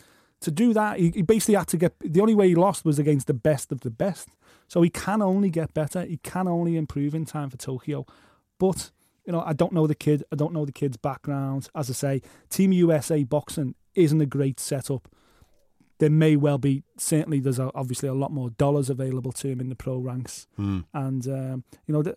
[0.40, 1.92] to do that, he, he basically had to get.
[2.00, 4.28] The only way he lost was against the best of the best.
[4.68, 6.02] So he can only get better.
[6.04, 8.06] He can only improve in time for Tokyo.
[8.58, 8.90] But
[9.26, 10.22] you know, I don't know the kid.
[10.32, 11.68] I don't know the kid's background.
[11.74, 15.08] As I say, Team USA boxing isn't a great setup.
[16.04, 16.82] There may well be.
[16.98, 20.46] Certainly, there's a, obviously a lot more dollars available to him in the pro ranks,
[20.56, 20.80] hmm.
[20.92, 22.14] and um, you know, the,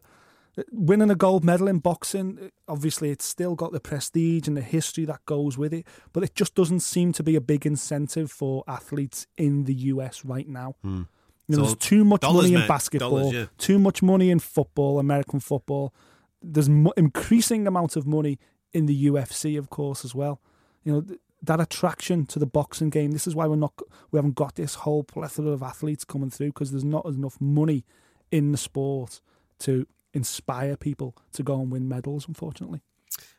[0.55, 2.37] the- winning a gold medal in boxing.
[2.41, 6.21] Uh, obviously, it's still got the prestige and the history that goes with it, but
[6.21, 10.49] it just doesn't seem to be a big incentive for athletes in the US right
[10.49, 10.75] now.
[10.83, 11.03] Hmm.
[11.47, 13.45] You know, So, there's too much dollars, money in basketball, Dollars, yeah.
[13.57, 15.93] too much money in football, American football.
[16.41, 18.37] There's mo- increasing amount of money
[18.73, 20.41] in the UFC, of course, as well.
[20.83, 21.05] You know
[21.41, 23.11] that attraction to the boxing game.
[23.11, 23.73] This is why we're not
[24.11, 27.85] we haven't got this whole plethora of athletes coming through because there's not enough money
[28.31, 29.21] in the sport
[29.59, 32.27] to inspire people to go and win medals.
[32.27, 32.81] Unfortunately,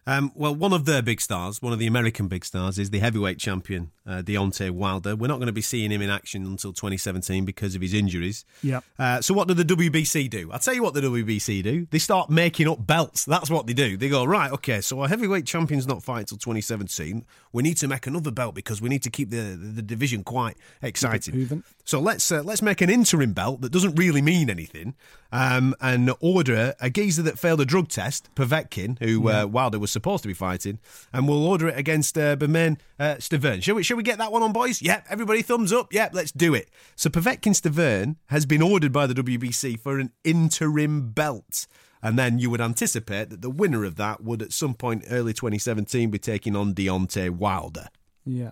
[0.09, 2.99] Um, well, one of their big stars, one of the American big stars, is the
[2.99, 5.15] heavyweight champion uh, Deontay Wilder.
[5.15, 8.47] We're not going to be seeing him in action until 2017 because of his injuries.
[8.63, 8.81] Yeah.
[8.99, 10.51] Uh, so what do the WBC do?
[10.51, 11.87] I'll tell you what the WBC do.
[11.91, 13.27] They start making up belts.
[13.27, 13.99] That's what they do.
[13.99, 14.81] They go right, okay.
[14.81, 17.27] So our heavyweight champion's not fighting until 2017.
[17.53, 20.25] We need to make another belt because we need to keep the the, the division
[20.25, 21.63] quite exciting.
[21.85, 24.95] So let's uh, let's make an interim belt that doesn't really mean anything,
[25.33, 29.91] um, and order a geezer that failed a drug test, Povetkin, who uh, Wilder was
[29.99, 30.79] supposed to be fighting,
[31.13, 33.63] and we'll order it against uh, Bermane uh, Stiverne.
[33.63, 33.83] Shall we?
[33.83, 34.81] Shall we get that one on, boys?
[34.81, 35.07] Yep.
[35.11, 35.93] Everybody, thumbs up.
[35.93, 36.11] Yep.
[36.15, 36.71] Let's do it.
[36.97, 41.67] So Povetkin Stiverne has been ordered by the WBC for an interim belt.
[42.03, 45.33] And then you would anticipate that the winner of that would, at some point early
[45.33, 47.89] 2017, be taking on Deontay Wilder.
[48.25, 48.51] Yeah.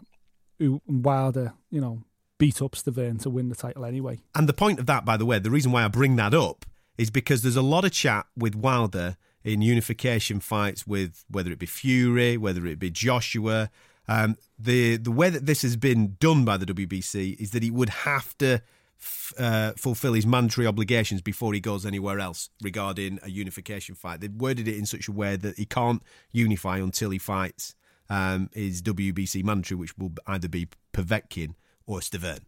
[0.58, 2.02] Wilder, you know,
[2.38, 4.18] beat up Stiverne to win the title anyway.
[4.34, 6.64] And the point of that, by the way, the reason why I bring that up
[6.98, 11.58] is because there's a lot of chat with Wilder in unification fights with whether it
[11.60, 13.70] be Fury, whether it be Joshua.
[14.08, 17.70] Um, the the way that this has been done by the WBC is that he
[17.70, 18.60] would have to
[19.00, 24.20] f- uh, fulfill his mandatory obligations before he goes anywhere else regarding a unification fight.
[24.20, 27.76] They've worded it in such a way that he can't unify until he fights
[28.10, 31.54] um, his WBC mandatory, which will either be Povetkin
[31.86, 32.46] or Stiverne.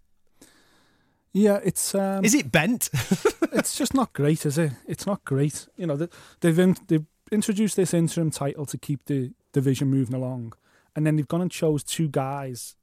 [1.32, 2.88] Yeah, it's um, Is it bent?
[3.52, 4.72] it's just not great, is it?
[4.86, 5.68] It's not great.
[5.76, 6.08] You know, they-
[6.40, 10.54] they've in, they've introduced this interim title to keep the division moving along,
[10.96, 12.76] and then they've gone and chose two guys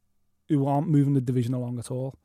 [0.47, 2.15] who aren't moving the division along at all.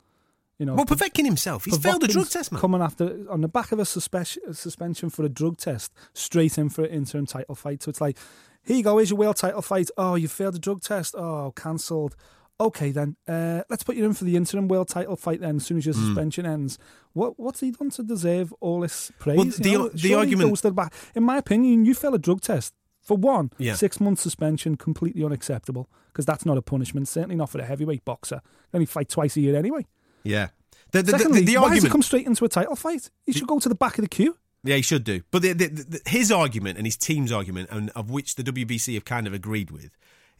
[0.59, 2.61] You know, well, Povetkin himself, he's failed a drug test, man.
[2.61, 6.69] Coming after on the back of a suspe- suspension for a drug test, straight in
[6.69, 7.81] for an interim title fight.
[7.81, 8.15] So it's like,
[8.63, 9.89] here you go, here's your world title fight.
[9.97, 11.15] Oh, you failed a drug test.
[11.15, 12.15] Oh, cancelled.
[12.61, 15.41] Okay, then uh, let's put you in for the interim world title fight.
[15.41, 16.05] Then, as soon as your Hmm.
[16.05, 16.77] suspension ends,
[17.13, 19.37] what what's he done to deserve all this praise?
[19.37, 19.89] Well, you the- know?
[19.89, 20.93] the argument- the back.
[21.15, 23.73] In my opinion, you fail a drug test for one, Yeah.
[23.73, 27.07] six months suspension, completely unacceptable because that's not a punishment.
[27.07, 28.41] Certainly not for a heavyweight boxer.
[28.71, 29.87] They only fight twice a year anyway.
[30.23, 30.49] Yeah.
[30.91, 31.91] The, the, the- Secondly, the why does he argument.
[31.93, 33.09] come straight into a title fight?
[33.25, 34.37] He should go to the back of the queue.
[34.63, 35.21] Yeah, he should do.
[35.31, 38.93] But the, the, the, his argument and his team's argument, and of which the WBC
[38.93, 39.89] have kind of agreed with,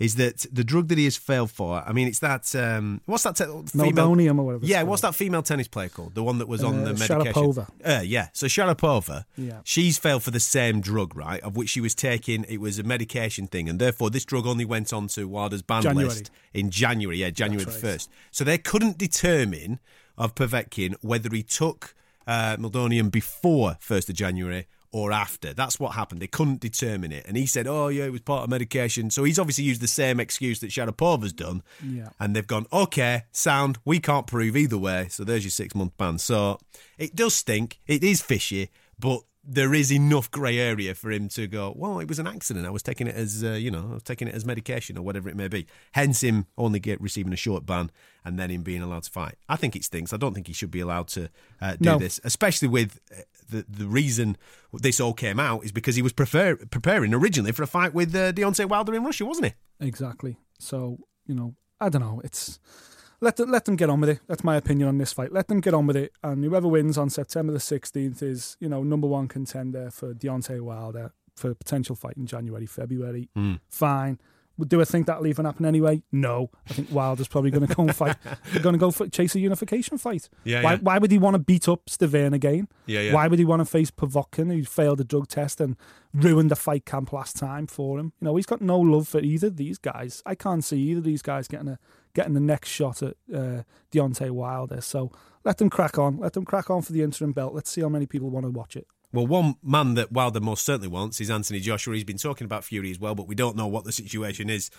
[0.02, 1.84] is that the drug that he has failed for.
[1.86, 3.92] I mean, it's that um, what's that te- female?
[3.94, 6.16] Meldonium or whatever Yeah, what's that female tennis player called?
[6.16, 7.34] The one that was on Uh, the medication.
[7.34, 7.68] Sharapova.
[7.86, 8.30] Uh, yeah.
[8.34, 9.26] So Sharapova.
[9.38, 9.60] Yeah.
[9.64, 11.42] She's failed for the same drug, right?
[11.42, 12.46] Of which she was taking.
[12.50, 15.84] It was a medication thing, and therefore this drug only went on to Wilder's ban
[15.84, 16.10] January.
[16.10, 17.18] list in January.
[17.20, 17.80] Yeah, January the right.
[17.80, 18.10] first.
[18.32, 19.80] So they couldn't determine
[20.18, 21.94] of Povetkin whether he took
[22.28, 25.54] uh, Meldonium before first of January or after.
[25.54, 26.22] That's what happened.
[26.22, 29.24] They couldn't determine it, and he said, "Oh yeah, it was part of medication." So
[29.24, 32.10] he's obviously used the same excuse that Sharapova's done, Yeah.
[32.20, 33.78] and they've gone, "Okay, sound.
[33.86, 36.18] We can't prove either way." So there's your six month ban.
[36.20, 36.60] So
[36.98, 37.80] it does stink.
[37.88, 39.22] It is fishy, but.
[39.44, 41.74] There is enough grey area for him to go.
[41.76, 42.66] Well, it was an accident.
[42.68, 45.02] I was taking it as, uh, you know, I was taking it as medication or
[45.02, 45.66] whatever it may be.
[45.94, 47.90] Hence, him only get receiving a short ban
[48.24, 49.36] and then him being allowed to fight.
[49.50, 50.14] I think it stinks.
[50.14, 51.98] I don't think he should be allowed to uh, do No.
[51.98, 54.38] this, especially with uh, the the reason
[54.72, 58.14] this all came out is because he was prefer- preparing originally for a fight with
[58.16, 59.86] uh, Deontay Wilder in Russia, wasn't he?
[59.88, 60.38] Exactly.
[60.60, 62.22] So you know, I don't know.
[62.24, 62.60] It's
[63.22, 64.20] let them, let them get on with it.
[64.28, 65.32] That's my opinion on this fight.
[65.32, 68.68] Let them get on with it, and whoever wins on September the sixteenth is you
[68.68, 73.30] know number one contender for Deontay Wilder for a potential fight in January, February.
[73.36, 73.56] Hmm.
[73.70, 74.20] Fine.
[74.68, 76.04] Do I think that'll even happen anyway?
[76.12, 76.52] No.
[76.70, 78.18] I think Wilder's probably going to go and fight.
[78.52, 80.30] They're going to go for chase a unification fight.
[80.44, 80.80] Yeah, Why, yeah.
[80.82, 82.68] why would he want to beat up Stiverne again?
[82.86, 83.14] Yeah, yeah.
[83.14, 85.78] Why would he want to face Povetkin, who failed a drug test and
[86.14, 88.14] ruined the fight camp last time for him?
[88.22, 90.22] You know, he's got no love for either of these guys.
[90.28, 91.80] I can't see either of these guys getting a
[92.13, 94.82] getting the next shot at uh, Deontay Wilder.
[94.82, 95.12] So
[95.43, 96.17] let them crack on.
[96.17, 97.54] Let them crack on for the interim belt.
[97.54, 98.88] Let's see how many people want to watch it.
[99.13, 101.95] Well, one man that Wilder most certainly wants is Anthony Joshua.
[101.95, 104.71] He's been talking about Fury as well, but we don't know what the situation is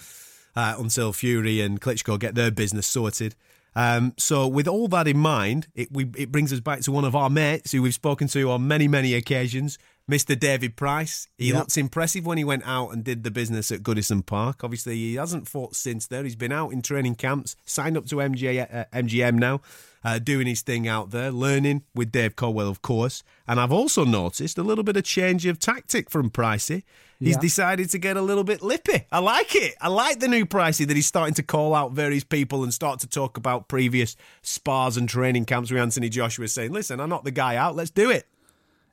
[0.57, 3.35] uh, until Fury and Klitschko get their business sorted.
[3.75, 7.05] Um, so, with all that in mind, it, we, it brings us back to one
[7.05, 9.79] of our mates who we've spoken to on many, many occasions,
[10.11, 10.39] Mr.
[10.39, 11.29] David Price.
[11.39, 11.57] He Yep.
[11.57, 14.63] looks impressive when he went out and did the business at Goodison Park.
[14.65, 16.25] Obviously, he hasn't fought since there.
[16.25, 19.61] He's been out in training camps, signed up to MJ, uh, MGM now,
[20.05, 23.23] uh, doing his thing out there, learning with Dave Coldwell, of course.
[23.47, 26.83] And I've also noticed a little bit of change of tactic from Pricey.
[27.21, 27.41] He's Yeah.
[27.41, 29.05] decided to get a little bit lippy.
[29.13, 29.77] I like it.
[29.81, 32.99] I like the new Pricey that he's starting to call out various people and start
[33.01, 37.23] to talk about previous spars and training camps with Anthony Joshua, saying, "Listen, I'm not
[37.23, 37.77] the guy out.
[37.77, 38.27] Let's do it."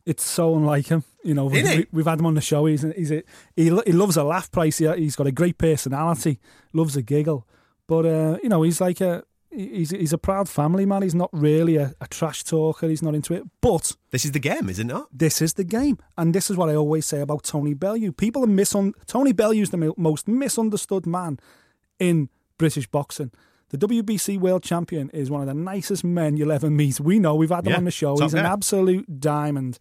[0.09, 1.03] It's so unlike him.
[1.23, 1.89] You know, we, Isn't it?
[1.91, 2.65] we, have had him on the show.
[2.65, 3.21] He's, he's a,
[3.55, 4.79] he, he loves a laugh, place.
[4.79, 6.39] He, he's got a great personality,
[6.73, 7.45] loves a giggle.
[7.87, 11.03] But, uh, you know, he's like a he's he's a proud family man.
[11.03, 12.87] He's not really a, a trash talker.
[12.87, 13.43] He's not into it.
[13.61, 15.03] But This is the game, isn't it?
[15.11, 18.11] this is the game, and this is what I always say about Tony Bellew.
[18.11, 18.93] People are misun.
[19.05, 21.39] Tony Bellew's the most misunderstood man
[21.99, 23.31] in British boxing.
[23.69, 26.99] The WBC world champion is one of the nicest men you'll ever meet.
[26.99, 28.17] We know we've had him Yeah, on the show.
[28.17, 28.51] He's an guy.
[28.51, 29.77] absolute diamond,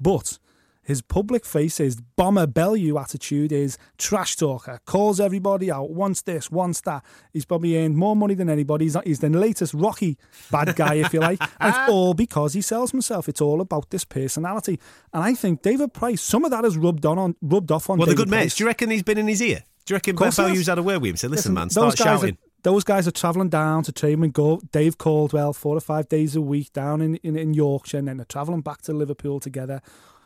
[0.00, 0.38] but.
[0.82, 6.50] His public face is bomber Bellew attitude is trash talker, calls everybody out, wants this,
[6.50, 7.04] wants that.
[7.32, 8.86] He's probably earned more money than anybody.
[8.86, 10.16] He's, he's the latest Rocky
[10.50, 11.38] bad guy, if you like.
[11.60, 13.28] And it's all because he sells himself.
[13.28, 14.80] It's all about this personality.
[15.12, 17.98] And I think David Price, some of that has rubbed on, on rubbed off on
[17.98, 18.56] Well, David good mates.
[18.56, 19.62] Do you reckon he's been in his ear?
[19.84, 21.16] Do you reckon Bellew's had a word with him?
[21.16, 22.34] Said, listen, man, those start shouting.
[22.34, 26.08] Are, those guys are travelling down to train with Go- Dave Coldwell four or five
[26.08, 29.40] days a week down in, in, in Yorkshire, and then they're travelling back to Liverpool
[29.40, 29.80] together.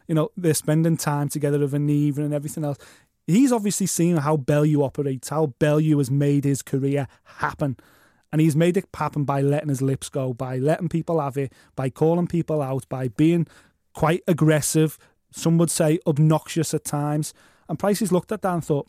[0.09, 2.79] You know, they're spending time together of an evening and everything else.
[3.27, 7.77] He's obviously seen how Bellew operates, how Bellew has made his career happen.
[8.31, 11.53] And he's made it happen by letting his lips go, by letting people have it,
[11.77, 13.47] by calling people out, by being
[13.95, 14.99] quite aggressive,
[15.31, 17.33] some would say obnoxious at times.
[17.69, 18.89] And Pricey's looked at that and thought,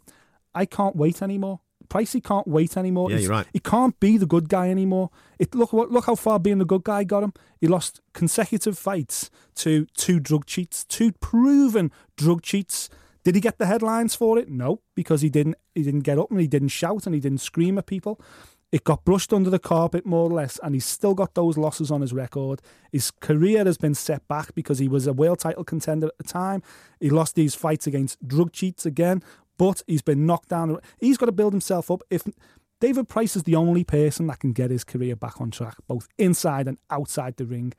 [0.54, 1.60] I can't wait anymore.
[1.90, 3.10] Pricey can't wait anymore.
[3.10, 3.48] Yeah, He's- you're right.
[3.54, 5.10] He can't be the good guy anymore.
[5.40, 7.34] It look what look how far being the good guy got him.
[7.60, 12.90] He lost consecutive fights to two drug cheats, two proven drug cheats.
[13.24, 14.50] Did he get the headlines for it?
[14.50, 15.56] No, because he didn't.
[15.74, 18.20] He didn't get up and he didn't shout and he didn't scream at people.
[18.72, 21.92] It got brushed under the carpet more or less, and he's still got those losses
[21.92, 22.62] on his record.
[22.92, 26.24] His career has been set back because he was a world title contender at the
[26.26, 26.62] time.
[27.00, 29.24] He lost these fights against drug cheats again,
[29.58, 30.78] but he's been knocked down.
[30.98, 32.02] He's got to build himself up.
[32.10, 32.24] If
[32.82, 36.08] David Price is the only person that can get his career back on track, both
[36.18, 37.74] inside and outside the ring.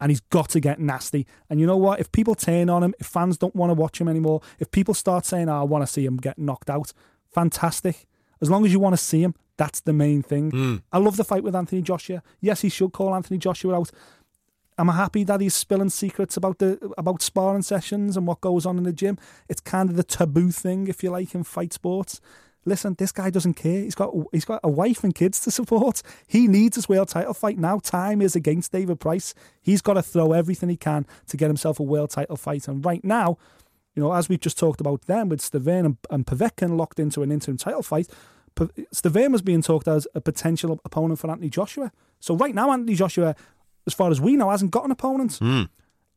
[0.00, 1.26] And he's got to get nasty.
[1.50, 1.98] And you know what?
[1.98, 4.94] If people turn on him, if fans don't want to watch him anymore, if people
[4.94, 6.92] start saying, oh, I want to see him get knocked out,
[7.34, 8.06] fantastic.
[8.40, 10.52] As long as you want to see him, that's the main thing.
[10.52, 10.76] Hmm.
[10.92, 12.22] I love the fight with Anthony Joshua.
[12.40, 13.90] Yes, he should call Anthony Joshua out.
[14.78, 18.78] I'm happy that he's spilling secrets about the about sparring sessions and what goes on
[18.78, 19.18] in the gym.
[19.48, 22.20] It's kind of the taboo thing, if you like, in fight sports.
[22.64, 23.80] Listen, this guy doesn't care.
[23.80, 26.02] He's got he's got a wife and kids to support.
[26.26, 27.78] He needs his world title fight now.
[27.78, 29.34] Time is against David Price.
[29.60, 32.68] He's got to throw everything he can to get himself a world title fight.
[32.68, 33.38] And right now,
[33.94, 37.32] you know, as we've just talked about them with Stiverne and, and locked into an
[37.32, 38.08] interim title fight,
[38.94, 41.90] Stiverne was being talked as a potential opponent for Anthony Joshua.
[42.20, 43.34] So right now, Anthony Joshua,
[43.88, 45.38] as far as we know, hasn't got an opponent.
[45.38, 45.62] Hmm.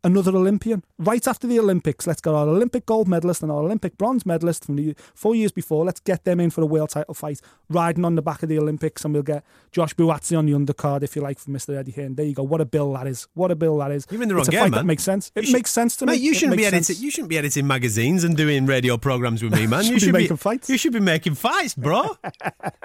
[0.04, 0.84] Another Olympian.
[0.98, 4.66] Right after the Olympics, let's get our Olympic gold medalist and our Olympic bronze medalist
[4.66, 5.86] from the four years before.
[5.86, 8.58] Let's get them in for a world title fight, riding on the back of the
[8.58, 11.78] Olympics, and we'll get Josh Buatsi on the undercard, if you like, for Mr.
[11.78, 12.16] Eddie Hearn.
[12.16, 12.42] There you go.
[12.42, 13.28] What a bill that is.
[13.36, 14.08] What a bill that is.
[14.10, 14.80] You're in the it's wrong a game, fight man.
[14.80, 15.32] that makes sense.
[15.36, 16.26] It You should- makes sense to Mate, me.
[16.26, 16.96] you It shouldn't be editing.
[17.00, 19.84] You shouldn't be editing magazines and doing radio programs with me, man.
[19.84, 20.68] Should you should be making fights.
[20.70, 22.18] You should be making fights, bro.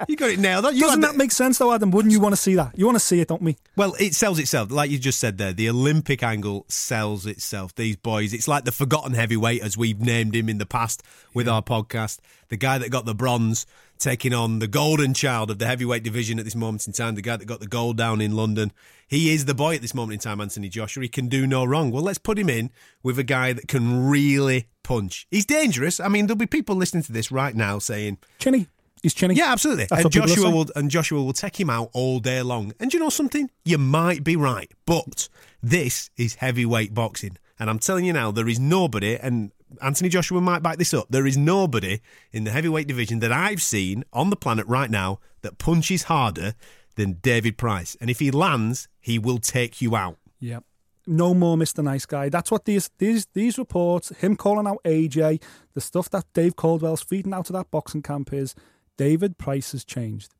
[0.07, 0.75] you got it nailed on.
[0.75, 1.89] You Doesn't that make sense, though, Adam?
[1.89, 2.77] Wouldn't you want to see that?
[2.77, 3.57] You want to see it, don't we?
[3.75, 4.69] Well, it sells itself.
[4.71, 7.73] Like you just said there, the Olympic angle sells itself.
[7.75, 11.47] These boys, it's like the forgotten heavyweight, as we've named him in the past with
[11.47, 12.19] our podcast.
[12.49, 13.65] The guy that got the bronze
[13.97, 17.21] taking on the golden child of the heavyweight division at this moment in time, the
[17.21, 18.71] guy that got the gold down in London.
[19.07, 21.03] He is the boy at this moment in time, Anthony Joshua.
[21.03, 21.91] He can do no wrong.
[21.91, 25.27] Well, let's put him in with a guy that can really punch.
[25.31, 25.99] He's dangerous.
[25.99, 28.67] I mean, there'll be people listening to this right now saying, Chinny.
[29.03, 29.35] He's chinny.
[29.35, 29.85] yeah, absolutely.
[29.85, 32.41] That's and what people are Joshua will and Joshua will take him out all day
[32.41, 32.73] long.
[32.79, 33.49] And you know something?
[33.63, 35.29] You might be right, but
[35.61, 39.17] this is heavyweight boxing, and I'm telling you now, there is nobody.
[39.17, 41.07] And Anthony Joshua might back this up.
[41.09, 41.99] There is nobody
[42.31, 46.53] in the heavyweight division that I've seen on the planet right now that punches harder
[46.95, 47.95] than David Price.
[47.99, 50.17] And if he lands, he will take you out.
[50.39, 50.63] Yep.
[51.05, 51.83] No more Mr.
[51.83, 52.27] Nice Guy.
[52.29, 55.41] That's what these these these reports, him calling out AJ,
[55.73, 58.53] the stuff that Dave Coldwell's feeding out of that boxing camp is
[58.97, 60.33] David Price has changed.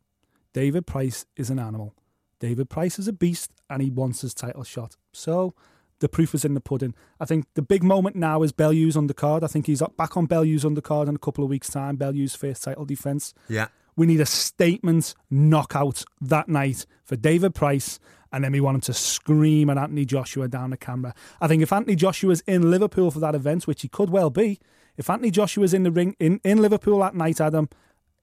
[0.54, 1.94] David Price is an animal.
[2.40, 4.96] David Price is a beast and he wants his title shot.
[5.14, 5.54] So
[6.00, 6.94] the proof is in the pudding.
[7.20, 9.44] I think the big moment now is Bellew's undercard.
[9.44, 11.96] I think he's back on Bellew's undercard in a couple of weeks' time.
[11.96, 13.34] Bellew's first title defence.
[13.50, 13.68] Yeah.
[13.96, 18.00] We need a statement knockout that night for David Price,
[18.32, 21.16] and then we want him to scream at Anthony Joshua down the camera.
[21.42, 24.60] I think if Anthony Joshua's in Liverpool for that event, which he could well be,
[24.98, 27.70] if Anthony Joshua's in the ring in, in Liverpool that night, Adam,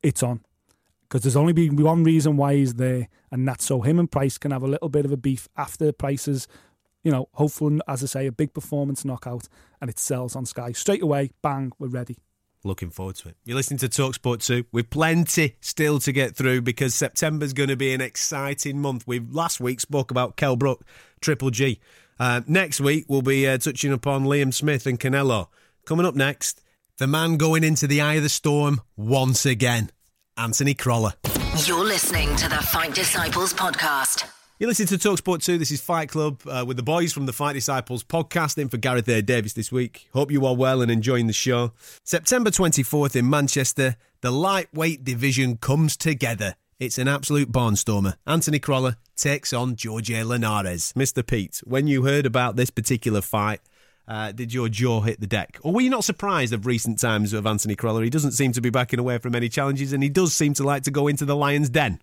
[0.05, 0.41] it's on.
[1.03, 4.39] Because there's only been one reason why he's there, and that's so him and Price
[4.39, 6.47] can have a little bit of a beef after Price's,
[7.03, 9.49] you know, hopefully, as I say, a big performance knockout,
[9.81, 10.73] and it sells on Sky.
[10.73, 12.19] Straight away, bang, we're ready.
[12.67, 13.37] Looking forward to it.
[13.45, 17.77] You're listening to Talksport 2 with plenty still to get through because September's going to
[17.77, 19.07] be an exciting month.
[19.07, 20.83] We last week spoke about Kel Brook,
[21.21, 21.79] Triple G.
[22.19, 25.49] Uh, next week we'll be uh, touching upon Liam Smith and Canelo.
[25.85, 26.63] Coming up next,
[26.99, 29.91] the man going into the eye of the storm once again,
[30.37, 31.17] Anthony Crolla.
[31.67, 34.31] You're listening to the Fight Disciples podcast.
[34.61, 35.59] You're listening to Talksport 2.
[35.59, 38.77] This is Fight Club uh, with the boys from the Fight Disciples podcast in for
[38.77, 39.23] Gareth A.
[39.23, 40.09] Davis this week.
[40.13, 41.73] Hope you are well and enjoying the show.
[42.05, 46.55] September 24th in Manchester, the lightweight division comes together.
[46.79, 48.15] It's an absolute barnstormer.
[48.27, 50.93] Anthony Crolla takes on George Linares.
[50.93, 51.27] Mr.
[51.27, 53.61] Pete, when you heard about this particular fight,
[54.09, 55.59] uh, did your jaw hit the deck?
[55.63, 58.03] Or were you not surprised of recent times of Anthony Crolla?
[58.05, 60.65] He doesn't seem to be backing away from any challenges and he does seem to
[60.65, 62.01] like to go into the lion's den.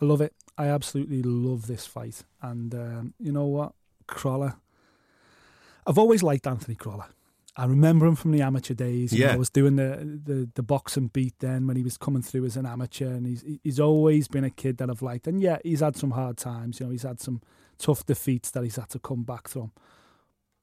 [0.00, 0.34] I love it.
[0.58, 2.24] I absolutely love this fight.
[2.42, 3.72] And um, you know what?
[4.06, 4.58] Crolla.
[5.86, 7.08] I've always liked Anthony Crolla.
[7.56, 9.12] I remember him from the amateur days.
[9.12, 9.26] You Yeah.
[9.28, 12.46] know, I was doing the, the the boxing beat then when he was coming through
[12.46, 15.28] as an amateur, and he's he's always been a kid that I've liked.
[15.28, 16.80] And yeah, he's had some hard times.
[16.80, 17.40] You know, he's had some
[17.78, 19.70] tough defeats that he's had to come back from.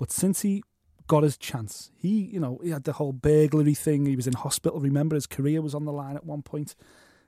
[0.01, 0.63] But since he
[1.05, 4.07] got his chance, he you know he had the whole burglary thing.
[4.07, 4.79] He was in hospital.
[4.79, 6.73] Remember, his career was on the line at one point.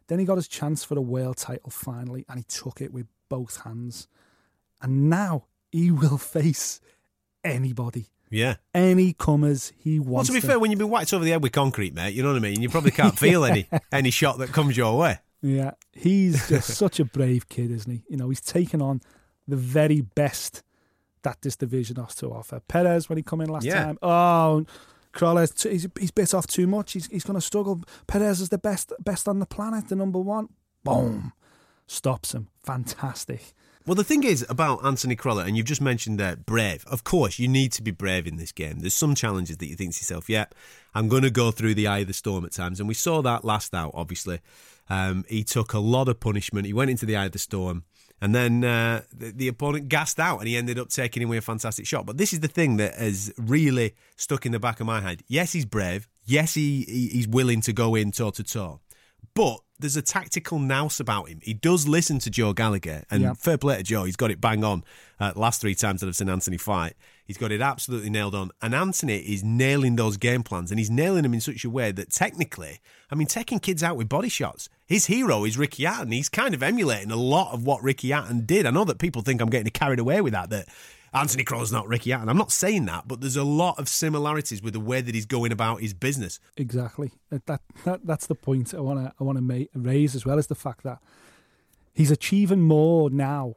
[0.08, 3.06] Then he got his chance for the world title finally, and he took it with
[3.30, 4.08] both hands.
[4.82, 6.82] And now he will face
[7.44, 8.56] anybody, Yeah.
[8.74, 10.30] any comers he wants.
[10.30, 12.24] Well, to be fair, when you've been whacked over the head with concrete, mate, you
[12.24, 12.60] know what I mean?
[12.60, 15.20] You probably can't feel any any shot that comes your way.
[15.44, 18.04] Yeah, he's just such a brave kid, isn't he?
[18.10, 19.02] You know, he's taken on
[19.48, 20.64] the very best
[21.24, 22.60] that this division has to offer.
[22.68, 23.84] Perez, when he come in last Yeah.
[23.86, 24.66] time, oh,
[25.12, 26.94] Crolla, he's, he's bit off too much.
[26.94, 27.82] He's, he's going to struggle.
[28.08, 30.50] Perez is the best best on the planet, the number one.
[30.84, 31.34] Boom,
[31.88, 32.50] stops him.
[32.66, 33.54] Fantastic.
[33.86, 36.86] Well, the thing is about Anthony Crolla, and you've just mentioned that brave.
[36.88, 38.80] Of course, you need to be brave in this game.
[38.80, 40.56] There's some challenges that you think to yourself, yep,
[40.96, 42.80] I'm going to go through the eye of the storm at times.
[42.80, 44.40] And we saw that last out, obviously.
[44.90, 46.66] Um, he took a lot of punishment.
[46.66, 47.84] He went into the eye of the storm.
[48.24, 51.42] And then uh, the, the opponent gassed out and he ended up taking away a
[51.42, 52.06] fantastic shot.
[52.06, 55.24] But this is the thing that has really stuck in the back of my head.
[55.28, 56.08] Yes, he's brave.
[56.24, 58.80] Yes, he, he he's willing to go in toe to toe.
[59.36, 61.40] But there's a tactical nous about him.
[61.44, 63.34] He does listen to Joe Gallagher, and Yeah.
[63.34, 64.06] fair play to Joe.
[64.06, 64.86] He's got it bang on.
[65.20, 66.94] Uh, last three times that I've seen Anthony fight,
[67.26, 68.52] he's got it absolutely nailed on.
[68.62, 71.92] And Anthony is nailing those game plans, and he's nailing them in such a way
[71.92, 72.80] that technically,
[73.12, 74.70] I mean, taking kids out with body shots.
[74.94, 76.12] His hero is Ricky Hatton.
[76.12, 78.68] He's kind of emulating a lot of what Ricky Hatton did.
[78.68, 80.52] I know that people think I'm getting carried away with that.
[80.52, 80.68] That
[81.12, 82.30] Anthony Crow's not Ricky Hatton.
[82.30, 85.26] I'm not saying that, but there's a lot of similarities with the way that he's
[85.26, 86.40] going about his business.
[86.58, 87.12] Exactly.
[87.32, 90.38] That, that, that that's the point I want to I want to raise as well
[90.38, 91.00] as the fact that
[91.96, 93.56] he's achieving more now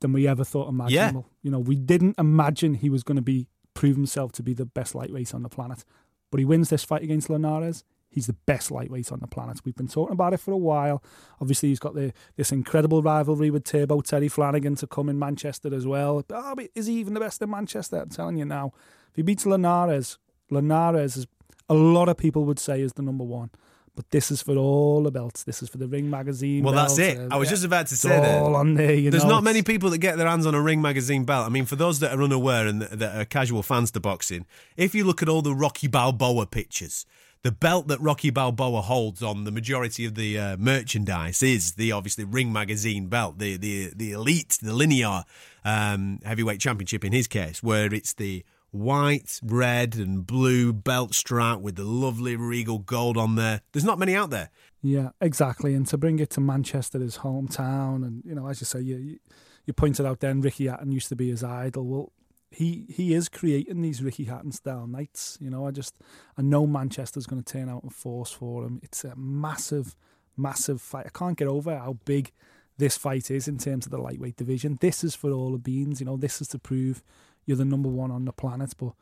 [0.00, 1.26] than we ever thought imaginable.
[1.42, 4.64] You know, we didn't imagine he was going to be prove himself to be the
[4.64, 5.84] best lightweight on the planet,
[6.30, 7.84] but he wins this fight against Linares.
[8.10, 9.60] He's the best lightweight on the planet.
[9.64, 11.02] We've been talking about it for a while.
[11.40, 15.74] Obviously, he's got the, this incredible rivalry with Turbo Terry Flanagan to come in Manchester
[15.74, 16.24] as well.
[16.30, 17.98] Oh, but is he even the best in Manchester?
[17.98, 18.72] I'm telling you now.
[19.10, 20.18] If he beats Linares,
[20.50, 21.26] Linares is
[21.68, 23.50] a lot of people would say is the number one.
[23.94, 25.42] But this is for all the belts.
[25.42, 26.62] This is for the Ring Magazine.
[26.62, 27.18] Well, that's it.
[27.32, 28.40] I was yeah, just about to say that.
[28.40, 28.94] all on there.
[28.94, 31.24] You There's know, not it's- many people that get their hands on a Ring magazine
[31.24, 31.44] belt.
[31.44, 34.46] I mean, for those that are unaware and that that are casual fans to boxing,
[34.76, 37.06] if you look at all the Rocky Balboa pictures,
[37.42, 41.92] the belt that Rocky Balboa holds on the majority of the uh, merchandise is the
[41.92, 45.24] obviously Ring magazine belt, the the the elite, the linear
[45.64, 51.60] um, heavyweight championship in his case, where it's the white, red, and blue belt strap
[51.60, 53.62] with the lovely regal gold on there.
[53.72, 54.50] There's not many out there.
[54.82, 55.74] Yeah, exactly.
[55.74, 59.18] And to bring it to Manchester, his hometown, and you know, as you say, you
[59.64, 61.86] you, pointed out then Ricky Hatton used to be his idol.
[61.86, 62.12] Well,
[62.50, 65.38] he he is creating these Ricky Hatton style nights.
[65.40, 65.94] You know, I just
[66.36, 68.80] I know Manchester's going to turn out in force for him.
[68.82, 69.94] It's a massive,
[70.36, 71.06] massive fight.
[71.06, 72.32] I can't get over how big
[72.78, 74.78] this fight is in terms of the lightweight division.
[74.80, 76.00] This is for all the beans.
[76.00, 77.02] You know, this is to prove
[77.44, 78.74] you're the number one on the planet.
[78.78, 78.92] But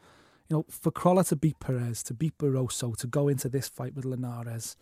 [0.48, 3.94] you know, for Crolla to beat Perez, to beat Barroso, to go into this fight
[3.94, 4.76] with Linares,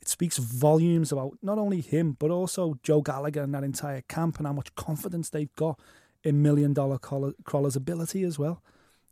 [0.00, 4.38] it speaks volumes about not only him, but also Joe Gallagher and that entire camp
[4.38, 5.78] and how much confidence they've got
[6.24, 8.62] in Million Dollar Crolla- Crolla's ability as well.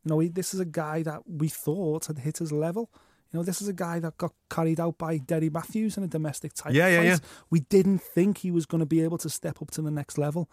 [0.04, 2.90] You know, he, this is a guy that we thought had hit his level.
[3.32, 6.06] You know, this is a guy that got carried out by Derry Mathews in a
[6.06, 7.06] domestic title Yeah, yeah, fight.
[7.06, 7.16] yeah.
[7.50, 10.16] We didn't think he was going to be able to step up to the next
[10.16, 10.48] level.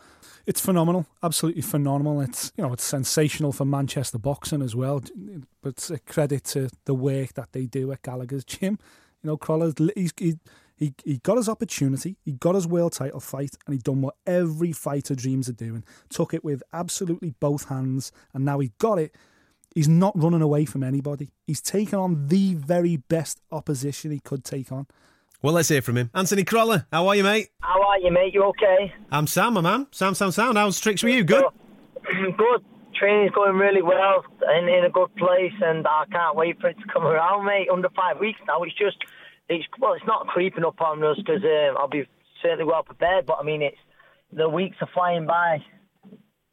[0.47, 2.19] It's phenomenal, absolutely phenomenal.
[2.21, 5.03] It's you know it's sensational for Manchester boxing as well.
[5.61, 8.79] But it's a credit to the work that they do at Gallagher's gym.
[9.21, 10.37] You know, Crolla's he's, he
[10.75, 14.15] he he got his opportunity, he got his world title fight, and he done what
[14.25, 15.83] every fighter dreams of doing.
[16.09, 19.15] Took it with absolutely both hands, and now he got it.
[19.73, 21.31] He's not running away from anybody.
[21.47, 24.87] He's taken on the very best opposition he could take on.
[25.41, 26.09] Well, let's hear from him.
[26.13, 27.49] Anthony Crolla, how are you, mate?
[27.59, 28.33] How are you, mate?
[28.33, 28.93] You okay?
[29.11, 29.87] I'm Sam, my man.
[29.91, 30.57] Sam, Sam, Sound.
[30.57, 31.23] How's tricks with you?
[31.25, 31.43] Good?
[32.37, 32.63] good.
[32.95, 36.77] Training's going really well and in a good place, and I can't wait for it
[36.77, 37.67] to come around, mate.
[37.69, 38.95] Under five weeks now, it's just,
[39.49, 42.07] it's well, it's not creeping up on us because um, I'll be
[42.41, 43.25] certainly well prepared.
[43.25, 43.77] But I mean, it's
[44.31, 45.63] the weeks are flying by.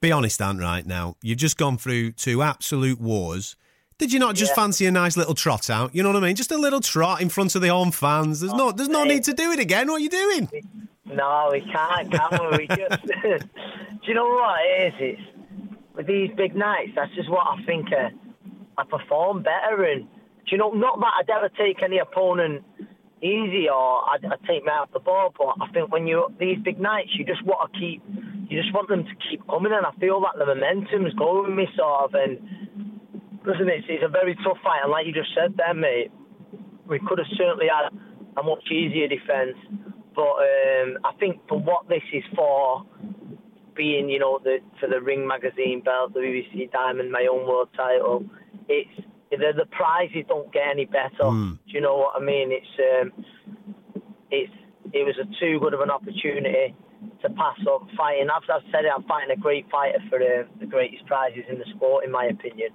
[0.00, 1.16] Be honest, Ant, right now.
[1.22, 3.56] You've just gone through two absolute wars.
[3.98, 4.62] Did you not just Yeah.
[4.62, 5.94] fancy a nice little trot out?
[5.94, 6.36] You know what I mean?
[6.36, 8.40] Just a little trot in front of the home fans.
[8.40, 9.88] There's no, there's no need to do it again.
[9.88, 10.48] What are you doing?
[11.04, 12.58] No, we can't, can we?
[12.58, 13.38] we just, do
[14.04, 14.94] you know what it is?
[15.00, 15.20] It's
[15.94, 16.92] with these big nights.
[16.96, 18.08] That's just what I think uh,
[18.78, 19.82] I perform better.
[19.84, 20.08] And do
[20.52, 22.64] you know, not that I'd ever take any opponent
[23.22, 26.38] easy or I'd, I'd take me out the ball, but I think when you're up
[26.38, 28.02] these big nights, you just want to keep,
[28.48, 29.72] you just want them to keep coming.
[29.72, 32.14] And I feel that the momentum's going me, sort of.
[32.14, 32.38] And
[33.46, 36.10] listen, it's, it's a very tough fight, and like you just said there, mate,
[36.88, 37.92] we could have certainly had
[38.36, 39.56] a much easier defence.
[40.14, 42.84] But um, I think for what this is for,
[43.76, 47.68] being you know the for the Ring magazine belt, the WBC Diamond, my own world
[47.76, 48.24] title,
[48.68, 51.30] it's the, the prizes don't get any better.
[51.30, 52.50] Do you know what I mean?
[52.52, 53.24] It's um,
[54.30, 54.52] it's
[54.92, 56.74] it was a too good of an opportunity
[57.22, 58.28] to pass up fighting.
[58.30, 58.92] I've, I've said it.
[58.94, 62.26] I'm fighting a great fighter for uh, the greatest prizes in the sport, in my
[62.26, 62.70] opinion,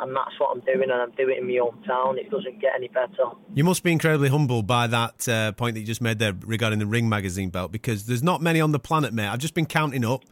[0.00, 2.18] and that's what I'm doing, and I'm doing it in my hometown.
[2.18, 3.30] It doesn't get any better.
[3.54, 6.78] You must be incredibly humbled by that uh, point that you just made there regarding
[6.78, 9.28] the Ring magazine belt because there's not many on the planet, mate.
[9.28, 10.24] I've just been counting up.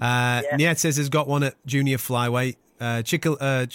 [0.00, 2.56] Uh, Nietzsche has got one at junior flyweight.
[2.80, 3.02] Uh,
[3.40, 3.66] uh,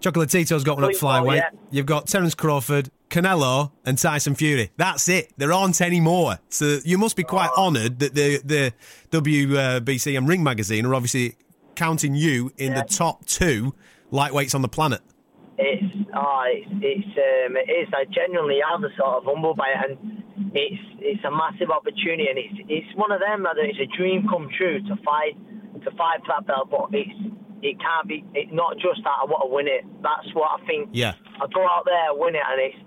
[0.00, 1.36] Chocolatito's got one at flyweight.
[1.36, 1.50] yeah.
[1.70, 4.70] You've got Terence Crawford, Canelo, and Tyson Fury.
[4.76, 5.32] That's it.
[5.36, 6.38] There aren't any more.
[6.48, 8.72] So you must be quite honoured that the the
[9.10, 11.36] WBC and Ring magazine are obviously
[11.74, 13.74] counting you in the top two
[14.12, 15.00] lightweights on the planet.
[15.58, 17.88] It's oh, it's it's um, it is.
[17.92, 22.28] I genuinely am a sort of humbled by it, and it's it's a massive opportunity,
[22.28, 25.36] and it's it's one of them that it's a dream come true to fight
[25.84, 27.12] to fight for that belt, but it's
[27.62, 28.24] it can't be.
[28.34, 29.84] It's not just that I want to win it.
[30.02, 30.90] That's what I think.
[30.92, 31.14] Yeah.
[31.36, 32.80] I go out there, win it, and it's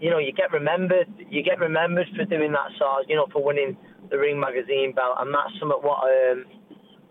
[0.00, 1.08] you know you get remembered.
[1.30, 3.08] You get remembered for doing that sort.
[3.08, 3.76] You know for winning
[4.10, 6.44] the Ring magazine belt, and that's something what um,